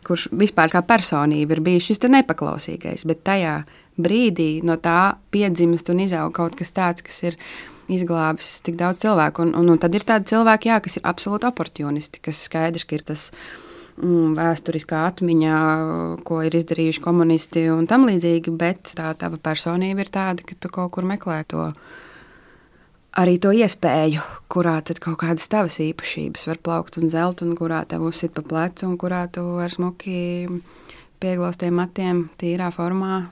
kurš 0.08 0.30
vispār 0.32 0.72
kā 0.72 0.84
personība 0.88 1.58
ir 1.58 1.64
bijis 1.66 1.90
šis 1.90 2.06
nepaklausīgais, 2.08 3.04
bet 3.10 3.26
tajā 3.28 3.62
brīdī 4.00 4.62
no 4.64 4.78
tā 4.80 5.18
piedzimst 5.32 5.92
un 5.92 6.06
izaug 6.06 6.32
kaut 6.36 6.56
kas 6.56 6.72
tāds, 6.72 7.04
kas 7.04 7.24
ir 7.28 7.40
izglābis 7.92 8.60
tik 8.64 8.78
daudz 8.80 9.02
cilvēku. 9.02 9.44
Un, 9.44 9.56
un, 9.58 9.74
un 9.74 9.82
tad 9.82 9.96
ir 9.98 10.06
tādi 10.08 10.30
cilvēki, 10.32 10.70
jā, 10.72 10.78
kas 10.86 11.00
ir 11.00 11.08
absolūti 11.10 11.50
oportunisti, 11.50 12.22
kas 12.24 12.46
skaidrs, 12.46 12.86
ka 12.88 12.96
ir 12.96 13.04
tas 13.10 13.28
Mm, 13.34 13.69
vēsturiskā 14.00 15.06
atmiņā, 15.10 15.56
ko 16.28 16.42
ir 16.48 16.56
izdarījuši 16.60 17.02
komunisti 17.04 17.66
un 17.74 17.88
tam 17.90 18.08
līdzīgi, 18.08 18.54
bet 18.56 18.94
tā 18.98 19.12
tava 19.20 19.40
personība 19.42 20.06
ir 20.06 20.12
tāda, 20.14 20.46
ka 20.46 20.56
tu 20.60 20.72
kaut 20.72 20.94
kur 20.96 21.08
meklē 21.08 21.44
to. 21.50 21.70
Arī 23.20 23.40
to 23.42 23.52
iespēju, 23.52 24.22
kurā 24.54 24.78
tad 24.86 25.02
kaut 25.04 25.18
kādas 25.24 25.50
tavas 25.52 25.80
īpašības 25.82 26.46
var 26.48 26.60
plaukt 26.64 27.00
un 27.02 27.10
zelt, 27.12 27.42
un 27.44 27.56
kurā 27.58 27.82
tev 27.90 28.06
uzsit 28.08 28.36
pa 28.36 28.46
plecu, 28.46 28.86
un 28.88 29.00
kurā 29.02 29.26
tu 29.34 29.44
ar 29.60 29.74
smuki 29.74 30.46
pieglaustiem 31.20 31.76
matiem, 31.76 32.28
tīrā 32.40 32.70
formā. 32.72 33.26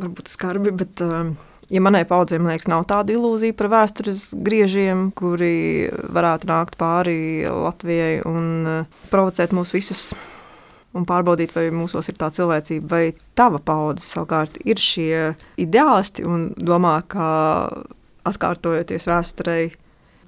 Varbūt 0.00 0.30
skarbi, 0.32 0.72
bet 0.72 1.02
uh, 1.04 1.34
ja 1.70 1.80
manai 1.82 2.02
paudzei 2.08 2.40
liekas, 2.42 2.68
nav 2.70 2.84
tāda 2.90 3.14
ilūzija 3.14 3.56
par 3.58 3.70
vēstures 3.72 4.30
griežiem, 4.46 5.08
kuri 5.16 5.88
varētu 5.90 6.50
nākt 6.50 6.76
pāri 6.80 7.46
Latvijai 7.46 8.20
un 8.28 8.50
uh, 8.66 9.00
provocēt 9.12 9.54
mūs 9.56 9.72
visus 9.76 10.10
un 10.96 11.06
pārbaudīt, 11.06 11.54
vai 11.54 11.68
mūsos 11.74 12.10
ir 12.10 12.18
tā 12.18 12.32
cilvēcība, 12.34 12.90
vai 12.90 13.04
tava 13.38 13.60
paudze 13.62 14.04
savukārt 14.06 14.58
ir 14.66 14.80
šie 14.82 15.36
ideālisti 15.60 16.26
un 16.26 16.50
domā, 16.58 16.98
ka 17.06 17.28
atkārtojoties 18.26 19.06
vēsturei, 19.08 19.70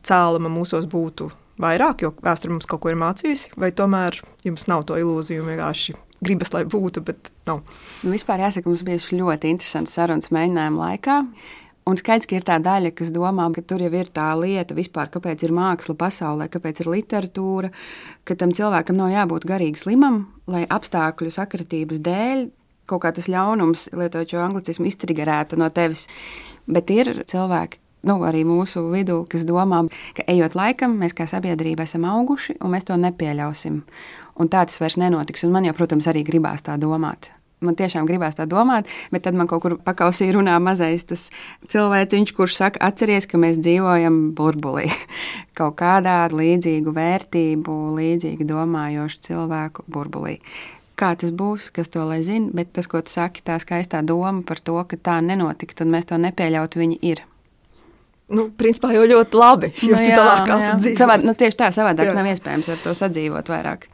cēluma 0.06 0.50
mūsos 0.50 0.86
būtu 0.90 1.28
vairāk, 1.62 2.06
jo 2.06 2.14
vēsture 2.22 2.54
mums 2.54 2.70
kaut 2.70 2.84
ko 2.84 2.92
ir 2.92 2.98
mācījusi, 3.02 3.52
vai 3.58 3.72
tomēr 3.74 4.18
jums 4.46 4.68
nav 4.70 4.86
to 4.88 4.98
ilūziju 4.98 5.44
vienkārši 5.50 5.98
gribas, 6.24 6.52
lai 6.54 6.62
būtu, 6.68 7.02
bet 7.06 7.32
nav. 7.48 7.64
Nu, 8.02 8.12
vispār 8.14 8.44
jāsaka, 8.44 8.70
mums 8.70 8.84
bija 8.86 9.00
ļoti 9.22 9.50
interesants 9.52 9.96
sarunas 9.98 10.32
mēģinājuma 10.34 10.86
laikā. 10.86 11.18
Un 11.90 11.98
skaidrs, 11.98 12.28
ka 12.30 12.36
ir 12.38 12.44
tā 12.46 12.60
daļa, 12.62 12.92
kas 12.94 13.10
domā, 13.10 13.48
ka 13.56 13.64
tur 13.66 13.82
jau 13.82 13.90
ir 13.98 14.10
tā 14.14 14.28
lieta, 14.38 14.76
vispār, 14.78 15.10
kāpēc 15.10 15.42
ir 15.42 15.54
māksla 15.56 15.96
pasaulē, 15.98 16.46
kāpēc 16.52 16.84
ir 16.84 16.90
literatūra, 16.92 17.72
ka 18.22 18.36
tam 18.38 18.54
cilvēkam 18.54 19.00
nav 19.00 19.10
jābūt 19.10 19.48
garīgi 19.50 19.82
slimam, 19.82 20.28
lai 20.46 20.62
apstākļu 20.70 21.34
sakritības 21.34 21.98
dēļ 22.06 22.44
kaut 22.86 23.02
kā 23.04 23.12
tas 23.14 23.28
ļaunums, 23.30 23.88
lietojot 23.96 24.34
šo 24.34 24.42
anglicismu, 24.44 24.86
iztrigerētu 24.90 25.58
no 25.58 25.70
tevis. 25.74 26.06
Bet 26.70 26.90
ir 26.94 27.10
cilvēki, 27.26 27.81
nu, 28.08 28.18
arī 28.28 28.42
mūsu 28.48 28.86
vidū, 28.92 29.22
kas 29.30 29.46
domā, 29.48 29.84
ka 30.16 30.26
ejot 30.30 30.56
laikam, 30.58 30.96
mēs 31.02 31.14
kā 31.18 31.28
sabiedrība 31.30 31.86
esam 31.88 32.06
auguši 32.08 32.58
un 32.60 32.74
mēs 32.74 32.88
to 32.88 32.98
nepieļausim. 33.00 33.82
Un 34.40 34.48
tā 34.48 34.64
tas 34.64 34.80
vairs 34.80 34.96
nenotiks. 34.96 35.44
Un 35.44 35.52
man 35.54 35.68
jau, 35.68 35.76
protams, 35.76 36.08
arī 36.08 36.24
gribās 36.26 36.64
tā 36.64 36.78
domāt 36.80 37.32
man 37.62 37.76
tiešām 37.78 38.06
gribās 38.08 38.36
tā 38.38 38.46
domāt, 38.50 38.90
bet 39.14 39.24
tad 39.26 39.38
man 39.38 39.48
kaut 39.50 39.62
kur 39.64 39.76
pakausī 39.86 40.30
runā 40.34 40.58
mazais 40.62 41.06
tas 41.08 41.28
cilvēciņš, 41.72 42.34
kurš 42.36 42.58
saka, 42.58 42.82
atceries, 42.88 43.28
ka 43.30 43.40
mēs 43.40 43.60
dzīvojam 43.62 44.20
burbulī. 44.38 44.88
kaut 45.58 45.78
kādā 45.80 46.18
līdzīgu 46.32 46.94
vērtību, 46.96 47.78
līdzīgi 47.98 48.48
domājošu 48.48 49.26
cilvēku 49.28 49.86
burbulī. 49.86 50.38
Kā 50.98 51.14
tas 51.18 51.32
būs, 51.34 51.70
kas 51.74 51.88
to 51.90 52.04
lai 52.06 52.20
zina, 52.26 52.52
bet 52.54 52.74
tas, 52.76 52.86
ko 52.86 53.00
tu 53.02 53.10
saki, 53.10 53.42
tā 53.46 53.56
skaistā 53.62 54.02
doma 54.06 54.44
par 54.46 54.60
to, 54.60 54.76
ka 54.86 54.98
tā 54.98 55.18
nenotikt 55.24 55.80
un 55.82 55.94
mēs 55.96 56.10
to 56.10 56.20
nepieļautu, 56.20 56.82
viņi 56.82 57.00
ir. 57.14 57.24
Nu, 58.32 58.48
principā 58.58 58.92
jau 58.94 59.04
ļoti 59.08 59.38
labi. 59.38 59.72
Jo 59.84 59.96
nu, 59.96 60.04
jā, 60.04 60.28
jā. 60.48 60.76
Savā, 60.98 61.18
nu, 61.20 61.34
tieši 61.38 61.58
tā, 61.58 61.72
savādāk 61.74 62.08
jā. 62.10 62.14
nav 62.16 62.30
iespējams 62.30 62.70
ar 62.72 62.80
to 62.84 62.94
sadzīvot 62.96 63.50
vairāk. 63.52 63.88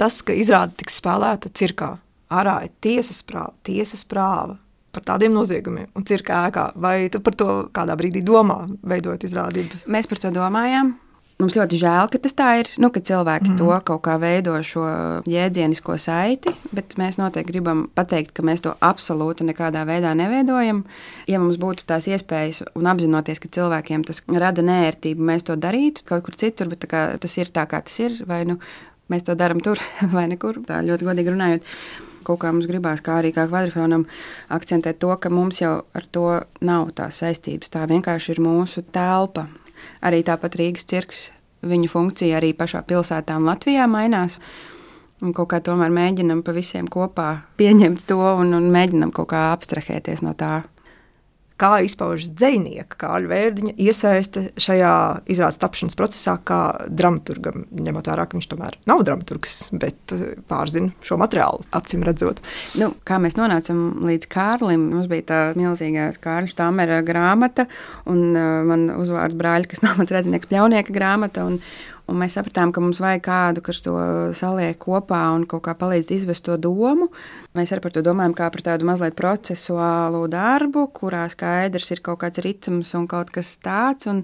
Tas, 0.00 0.20
ka 0.26 0.36
izrāda 0.36 0.74
tiks 0.78 0.98
spēlēta 1.00 1.50
cirkā, 1.56 1.94
ārā 2.34 2.58
ir 2.66 2.74
tiesas 2.84 3.22
prāva, 3.26 3.54
tiesas 3.66 4.04
prāva 4.08 4.58
par 4.94 5.04
tādiem 5.08 5.34
noziegumiem 5.34 5.88
un 5.98 6.06
cirka 6.06 6.44
ēkā. 6.48 6.68
Vai 6.80 7.08
tu 7.10 7.20
par 7.24 7.36
to 7.38 7.48
kādā 7.74 7.96
brīdī 7.98 8.22
domā, 8.26 8.62
veidojot 8.86 9.26
izrādību? 9.26 9.84
Mēs 9.90 10.10
par 10.10 10.22
to 10.22 10.30
domājām. 10.34 10.94
Mums 11.42 11.56
ļoti 11.58 11.78
žēl, 11.80 12.08
ka 12.12 12.18
tas 12.22 12.36
tā 12.38 12.48
ir. 12.60 12.68
Nu, 12.78 12.92
ka 12.94 13.00
cilvēki 13.02 13.50
mm. 13.50 13.56
to 13.58 13.78
kaut 13.88 14.04
kā 14.06 14.14
veido 14.22 14.54
šo 14.62 14.84
jēdzienisko 15.26 15.96
saiti, 15.98 16.52
bet 16.70 16.94
mēs 17.00 17.18
noteikti 17.18 17.50
gribam 17.50 17.84
pateikt, 17.98 18.30
ka 18.36 18.44
mēs 18.46 18.62
to 18.62 18.76
absolūti 18.78 19.46
nekādā 19.48 19.82
veidā 19.88 20.12
neveidojam. 20.14 20.84
Ja 21.26 21.42
mums 21.42 21.58
būtu 21.58 21.88
tās 21.90 22.06
iespējas 22.06 22.62
un 22.78 22.86
apzinoties, 22.92 23.42
ka 23.42 23.50
cilvēkiem 23.58 24.06
tas 24.06 24.22
rada 24.30 24.62
nērtību, 24.62 25.26
mēs 25.32 25.46
to 25.50 25.58
darītu 25.58 26.06
kaut 26.06 26.22
kur 26.28 26.38
citur, 26.38 26.70
bet 26.70 26.86
tas 26.86 27.38
ir 27.40 27.50
tā, 27.50 27.66
kā 27.66 27.82
tas 27.82 27.98
ir. 28.04 28.20
Vai 28.30 28.44
nu 28.46 28.60
mēs 29.10 29.26
to 29.26 29.34
darām 29.34 29.58
tur 29.64 29.82
vai 30.14 30.28
nekur. 30.30 30.62
Tā 30.68 30.84
ļoti 30.86 31.10
godīgi 31.10 31.34
runājot 31.34 31.72
kaut 32.24 32.40
kā 32.40 32.54
mums 32.54 32.70
gribās, 32.70 33.02
kā 33.04 33.18
arī 33.20 33.34
kā 33.36 33.48
kvadrifronam, 33.50 34.06
akcentēt 34.54 35.02
to, 35.02 35.10
ka 35.20 35.34
mums 35.34 35.60
jau 35.60 35.74
ar 35.98 36.06
to 36.14 36.28
nav 36.64 36.94
tās 36.96 37.20
saistības. 37.20 37.74
Tā 37.74 37.84
vienkārši 37.90 38.36
ir 38.36 38.42
mūsu 38.46 38.86
telpa. 38.94 39.48
Arī 40.04 40.22
tāpat 40.26 40.58
Rīgas 40.60 40.86
cirks, 40.90 41.24
viņa 41.64 41.90
funkcija 41.90 42.38
arī 42.38 42.52
pašā 42.56 42.84
pilsētā 42.88 43.36
un 43.40 43.48
Latvijā 43.48 43.88
mainās. 43.90 44.38
Un 45.22 45.32
kaut 45.32 45.52
kā 45.52 45.60
tomēr 45.64 45.92
mēģinam 45.94 46.42
pa 46.44 46.52
visiem 46.52 46.88
kopā 46.90 47.28
pieņemt 47.56 48.04
to 48.08 48.18
un, 48.18 48.52
un 48.56 48.70
mēģinam 48.74 49.14
kaut 49.14 49.30
kā 49.32 49.46
abstrahēties 49.54 50.24
no 50.26 50.34
tā 50.36 50.64
kā 51.60 51.78
izpaužas 51.86 52.32
dzinieka 52.34 52.98
Kāļa 52.98 53.30
Vērdiņa 53.30 53.74
iesaiste 53.84 54.48
šajā 54.60 54.94
izrādes 55.30 55.60
tapšanas 55.62 55.96
procesā, 55.98 56.36
kā 56.42 56.60
dramaturgam, 56.88 57.66
ņemot 57.70 58.10
vērā, 58.10 58.26
ka 58.26 58.38
viņš 58.38 58.48
tomēr 58.50 58.78
nav 58.90 59.04
dramaturgs, 59.06 59.56
bet 59.72 60.14
eh, 60.16 60.34
pārzina 60.50 60.92
šo 61.06 61.18
materiālu, 61.20 61.64
acīm 61.76 62.04
redzot. 62.06 62.42
Nu, 62.80 62.92
kā 63.06 63.20
mēs 63.22 63.38
nonācām 63.38 64.04
līdz 64.08 64.30
Kārlim, 64.34 64.88
mums 64.92 65.10
bija 65.10 65.28
tā 65.30 65.40
milzīgā 65.58 66.10
Kārļa 66.24 66.50
Štāmera 66.54 67.00
grāmata, 67.06 67.68
un 68.10 68.26
uh, 68.34 68.60
man 68.66 68.88
uzvārds 68.98 69.38
brāļa, 69.38 69.70
kas 69.70 69.84
nav 69.84 70.00
mans 70.00 70.14
redinieks, 70.14 70.50
pļaunieka 70.50 70.94
grāmata, 70.94 71.46
un, 71.48 71.60
Un 72.04 72.18
mēs 72.20 72.34
sapratām, 72.36 72.68
ka 72.74 72.82
mums 72.84 73.00
vajag 73.00 73.22
kādu, 73.24 73.62
kas 73.64 73.78
to 73.84 73.94
saliek 74.36 74.76
kopā 74.80 75.22
un 75.32 75.46
kaut 75.48 75.62
kā 75.64 75.72
palīdz 75.80 76.10
izvest 76.12 76.44
to 76.44 76.58
domu. 76.60 77.08
Mēs 77.56 77.72
arī 77.72 77.80
par 77.86 77.94
to 77.94 78.02
domājam 78.04 78.34
kā 78.36 78.50
par 78.52 78.64
tādu 78.66 78.88
mazliet 78.88 79.16
procesuālu 79.16 80.26
darbu, 80.28 80.84
kurā 80.92 81.24
skaidrs 81.32 81.94
ir 81.94 82.04
kaut 82.04 82.20
kāds 82.26 82.44
ritms 82.44 82.92
un 82.98 83.08
kaut 83.08 83.32
kas 83.32 83.54
tāds. 83.64 84.10
Un, 84.10 84.20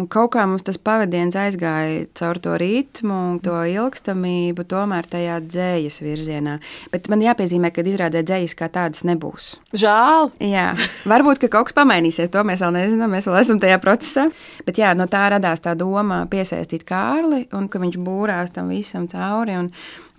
Un 0.00 0.06
kaut 0.08 0.30
kā 0.32 0.44
mums 0.48 0.64
tas 0.64 0.78
pavadiens 0.80 1.34
aizgāja 1.36 2.06
caur 2.16 2.38
to 2.40 2.54
ritmu 2.60 3.16
un 3.32 3.40
to 3.44 3.58
ilgstamību, 3.68 4.64
tomēr 4.68 5.08
tajā 5.10 5.36
dzējas 5.44 5.98
virzienā. 6.00 6.54
Bet 6.92 7.10
man 7.12 7.24
jāpiezīmē, 7.24 7.68
ka 7.74 7.84
izrādē 7.84 8.22
dzējas 8.24 8.56
kā 8.56 8.70
tādas 8.72 9.04
nebūs. 9.08 9.50
Žēl! 9.76 10.32
Jā, 10.48 10.70
varbūt 11.12 11.44
kaut 11.52 11.68
kas 11.68 11.76
pamainīsies, 11.76 12.32
to 12.32 12.44
mēs 12.46 12.64
vēl 12.64 12.72
nezinām, 12.78 13.12
mēs 13.12 13.28
vēl 13.28 13.40
esam 13.42 13.60
tajā 13.60 13.76
procesā. 13.82 14.28
Bet 14.64 14.80
jā, 14.80 14.94
no 14.96 15.08
tā 15.12 15.26
radās 15.34 15.60
tā 15.64 15.76
doma 15.76 16.22
piesaistīt 16.32 16.86
Kārli 16.88 17.44
un 17.52 17.68
ka 17.68 17.82
viņš 17.82 18.00
būrās 18.00 18.56
tam 18.56 18.72
visam 18.72 19.04
cauri 19.12 19.58
un 19.60 19.70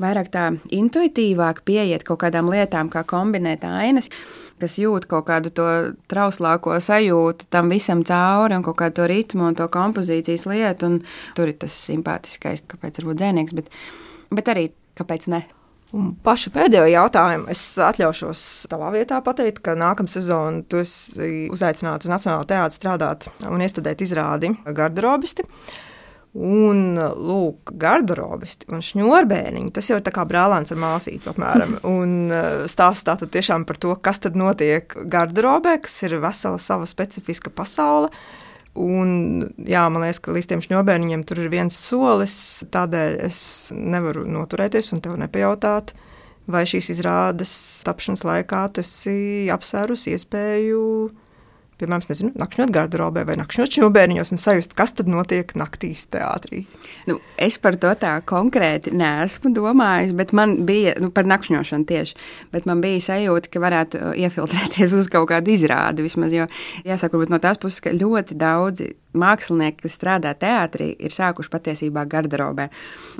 vairāk 0.04 0.30
tā 0.34 0.48
intuitīvāk 0.74 1.64
pieiet 1.66 2.06
kaut 2.06 2.22
kādām 2.26 2.52
lietām, 2.54 2.94
kā 2.94 3.06
kombinēt 3.10 3.66
ainas 3.66 4.12
kas 4.64 4.78
jūt 4.80 5.08
kaut 5.12 5.28
kādu 5.28 5.52
to 5.54 5.68
trauslāko 6.12 6.78
sajūtu 6.82 7.50
tam 7.54 7.72
visam 7.74 8.06
cauri 8.08 8.58
un 8.58 8.64
kaut 8.66 8.80
kādu 8.80 9.02
to 9.02 9.10
ritmu 9.12 9.50
un 9.52 9.58
to 9.60 9.68
kompozīcijas 9.72 10.48
lietu. 10.50 10.96
Tur 11.38 11.52
ir 11.52 11.60
tas 11.62 11.76
simpātiskais, 11.90 12.64
kāpēc 12.72 13.02
varbūt 13.02 13.20
dzēnieks, 13.22 13.58
bet, 13.60 13.70
bet 14.34 14.56
arī 14.56 14.70
kāpēc 15.00 15.30
ne. 15.34 15.44
Un 15.94 16.10
pašu 16.26 16.50
pēdējo 16.56 16.88
jautājumu 16.90 17.52
es 17.54 17.62
atļaušos 17.86 18.44
tavā 18.72 18.90
vietā 18.96 19.20
pateikt, 19.22 19.60
ka 19.62 19.76
nākamā 19.78 20.10
sezona 20.10 20.64
tu 20.66 20.80
esi 20.82 21.46
uzaicināts 21.54 22.08
uz 22.08 22.10
Nacionālo 22.10 22.48
teātru 22.50 22.80
strādāt 22.80 23.28
un 23.46 23.62
iestudēt 23.62 24.02
izrādi 24.02 24.50
garderobisti. 24.66 25.46
Un, 26.34 26.96
lūk, 26.98 27.76
garderobisti 27.78 28.66
un 28.74 28.82
šņurbēniņi. 28.82 29.70
Tas 29.74 29.92
jau 29.92 30.00
ir 30.00 30.14
kā 30.16 30.24
brālēns 30.26 30.74
ar 30.74 30.80
māsīcu, 30.82 31.30
apmēram. 31.30 31.76
Un 32.00 32.34
eh, 32.34 32.64
stāsta 32.72 33.12
tātad 33.12 33.30
tiešām 33.36 33.68
par 33.70 33.78
to, 33.78 33.94
kas 34.02 34.24
tad 34.24 34.40
notiek 34.40 34.96
garderobē, 34.98 35.78
kas 35.86 36.00
ir 36.08 36.18
vesela 36.24 36.58
sava 36.58 36.90
specifiska 36.90 37.54
pasaule. 37.54 38.10
Un, 38.74 39.44
jā, 39.70 39.84
man 39.94 40.02
liekas, 40.02 40.24
ka 40.26 40.34
līdz 40.34 40.50
tiem 40.50 40.64
šņurbēniņiem 40.66 41.28
tur 41.30 41.44
ir 41.44 41.54
viens 41.54 41.78
solis. 41.78 42.36
Tādēļ 42.74 43.20
es 43.30 43.44
nevaru 43.78 44.26
noturēties 44.26 44.90
un 44.96 45.06
tev 45.06 45.20
nepajautāt, 45.22 45.94
vai 46.50 46.66
šīs 46.66 46.96
izrādes 46.96 47.54
tapšanas 47.86 48.26
laikā 48.26 48.66
tu 48.74 48.82
esi 48.82 49.52
apsvērusi 49.54 50.18
iespēju 50.18 50.82
piemēram, 51.82 52.04
nezinu, 52.10 52.32
nakšņot 52.40 52.74
garderobē 52.74 53.26
vai 53.28 53.38
nakšņot 53.40 53.78
šņobērniņos 53.78 54.34
un 54.36 54.42
sajust, 54.42 54.76
kas 54.78 54.96
tad 54.98 55.10
notiek 55.12 55.54
naktīs 55.60 56.06
teātrī. 56.14 56.64
Nu, 57.10 57.20
es 57.42 57.60
par 57.62 57.78
to 57.82 57.92
tā 58.00 58.16
konkrēti 58.30 58.94
neesmu 58.96 59.54
domājis, 59.56 60.16
bet 60.18 60.34
man 60.38 60.60
bija 60.68 60.96
nu, 61.02 61.12
par 61.14 61.28
nakšņošanu 61.30 61.90
tieši. 61.90 62.18
Bet 62.54 62.68
man 62.70 62.84
bija 62.84 63.02
sajūta, 63.10 63.52
ka 63.54 63.64
varētu 63.64 64.02
uh, 64.02 64.12
iefiltrēties 64.18 64.96
uz 64.98 65.12
kaut 65.14 65.30
kādu 65.34 65.56
izrādi. 65.56 66.06
Vismaz, 66.06 66.36
jo, 66.36 66.50
jāsaka, 66.88 67.18
varbūt 67.18 67.34
no 67.34 67.42
tās 67.44 67.62
puses, 67.62 67.82
ka 67.84 67.96
ļoti 67.96 68.38
daudzi 68.40 68.94
mākslinieki, 69.18 69.84
kas 69.86 69.98
strādā 69.98 70.34
teātrī, 70.38 70.92
ir 71.00 71.14
sākuši 71.14 71.52
patiesībā 71.54 72.06
garderobē. 72.10 72.70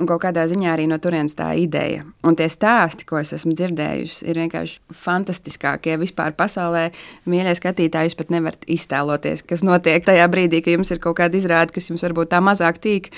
Un 0.00 0.08
kaut 0.10 0.22
kādā 0.24 0.46
ziņā 0.50 0.72
arī 0.74 0.86
no 0.90 0.98
turienes 1.02 1.36
tā 1.38 1.52
ideja. 1.60 2.04
Un 2.26 2.38
tie 2.38 2.48
stāsti, 2.50 3.06
ko 3.08 3.20
es 3.20 3.32
esmu 3.36 3.54
dzirdējusi, 3.58 4.24
ir 4.30 4.40
vienkārši 4.42 4.80
fantastiskākie 5.04 5.98
vispār 6.00 6.34
pasaulē. 6.38 6.88
Mīļie 7.30 7.54
skatītāji, 7.60 8.12
jūs 8.12 8.18
pat 8.18 8.34
nevarat 8.34 8.66
iztēloties, 8.70 9.44
kas 9.46 9.64
notiek 9.66 10.04
tajā 10.06 10.26
brīdī, 10.32 10.64
kad 10.64 10.78
jums 10.78 10.92
ir 10.94 11.02
kaut 11.04 11.18
kāda 11.22 11.38
izrāde, 11.38 11.74
kas 11.74 11.90
jums 11.90 12.04
varbūt 12.06 12.32
tā 12.34 12.42
mazāk 12.44 12.82
tīk, 12.82 13.12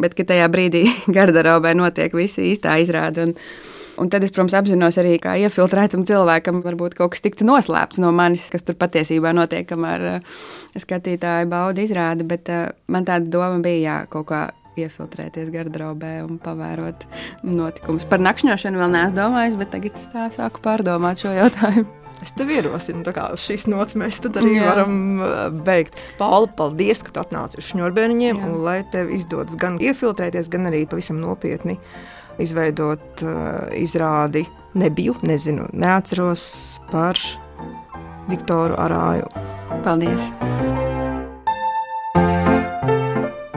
bet 0.00 0.16
ka 0.18 0.28
tajā 0.28 0.48
brīdī 0.52 0.86
garderobē 1.16 1.74
notiek 1.78 2.14
visi 2.16 2.52
īstā 2.52 2.78
izrāde. 2.84 3.30
Un, 3.30 3.36
Un 4.00 4.08
tad 4.08 4.24
es, 4.24 4.32
protams, 4.32 4.54
apzinos 4.56 4.96
arī, 5.00 5.18
kā 5.20 5.34
iefiltrētam 5.42 6.06
cilvēkam 6.08 6.62
varbūt 6.64 6.96
kaut 6.96 7.12
kas 7.12 7.24
tiktu 7.24 7.44
noslēpts 7.48 8.00
no 8.00 8.12
manis, 8.16 8.46
kas 8.52 8.64
tur 8.64 8.78
patiesībā 8.80 9.34
notiek, 9.36 9.66
kamēr 9.68 10.06
uh, 10.14 10.38
skatītāji 10.80 11.50
bauda 11.50 11.84
izrādi. 11.84 12.24
Bet 12.28 12.48
uh, 12.48 12.70
man 12.88 13.04
tāda 13.08 13.28
doma 13.28 13.60
bija 13.64 13.82
jā, 13.84 13.98
kaut 14.12 14.30
kā 14.32 14.46
iefiltrēties 14.80 15.50
garderobē 15.52 16.20
un 16.24 16.38
pavērot 16.40 17.06
notikumus. 17.44 18.06
Par 18.08 18.22
nakšņošanu 18.24 18.80
vēl 18.80 18.92
neesmu 18.94 19.18
domājis, 19.18 19.58
bet 19.60 19.72
tagad 19.74 19.98
es 20.00 20.10
tā 20.12 20.28
sāku 20.36 20.62
pārdomāt 20.64 21.22
šo 21.24 21.34
jautājumu. 21.36 21.88
Es 22.20 22.34
tev 22.36 22.50
ierosinu, 22.52 23.00
kā 23.16 23.30
uz 23.32 23.40
šīs 23.48 23.62
nots 23.72 23.96
mēs 23.96 24.18
arī 24.28 24.58
Jā. 24.58 24.66
varam 24.66 25.22
beigt. 25.64 25.94
Paula, 26.18 26.50
paldies, 26.52 27.00
ka 27.00 27.14
tu 27.16 27.22
atnāci 27.22 27.56
uz 27.62 27.70
šņurbēniņiem, 27.70 28.42
un 28.44 28.58
lai 28.66 28.82
tev 28.92 29.08
izdodas 29.16 29.56
gan 29.56 29.78
iefiltrēties, 29.80 30.50
gan 30.52 30.68
arī 30.68 30.82
pavisam 30.90 31.16
nopietni 31.22 31.78
izveidot 32.44 33.22
izrādi 33.76 34.46
nebiju, 34.74 35.16
nezinu, 35.26 35.68
neatceros 35.72 36.44
par 36.90 37.18
Viktoru 38.30 38.78
Arāju. 38.78 39.28
Paldies! 39.84 40.30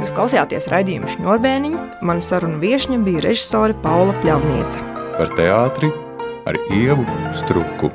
Jūs 0.03 0.11
klausījāties 0.17 0.67
raidījumu 0.73 1.11
šņurbēniņu. 1.13 1.83
Mana 2.03 2.23
saruna 2.23 2.59
viesņa 2.63 2.99
bija 3.05 3.23
režisore 3.23 3.77
Paula 3.85 4.15
Pļavniece. 4.23 4.83
Par 5.15 5.31
teātri 5.37 5.93
ar 6.49 6.59
Ievu 6.75 7.07
Struku. 7.39 7.93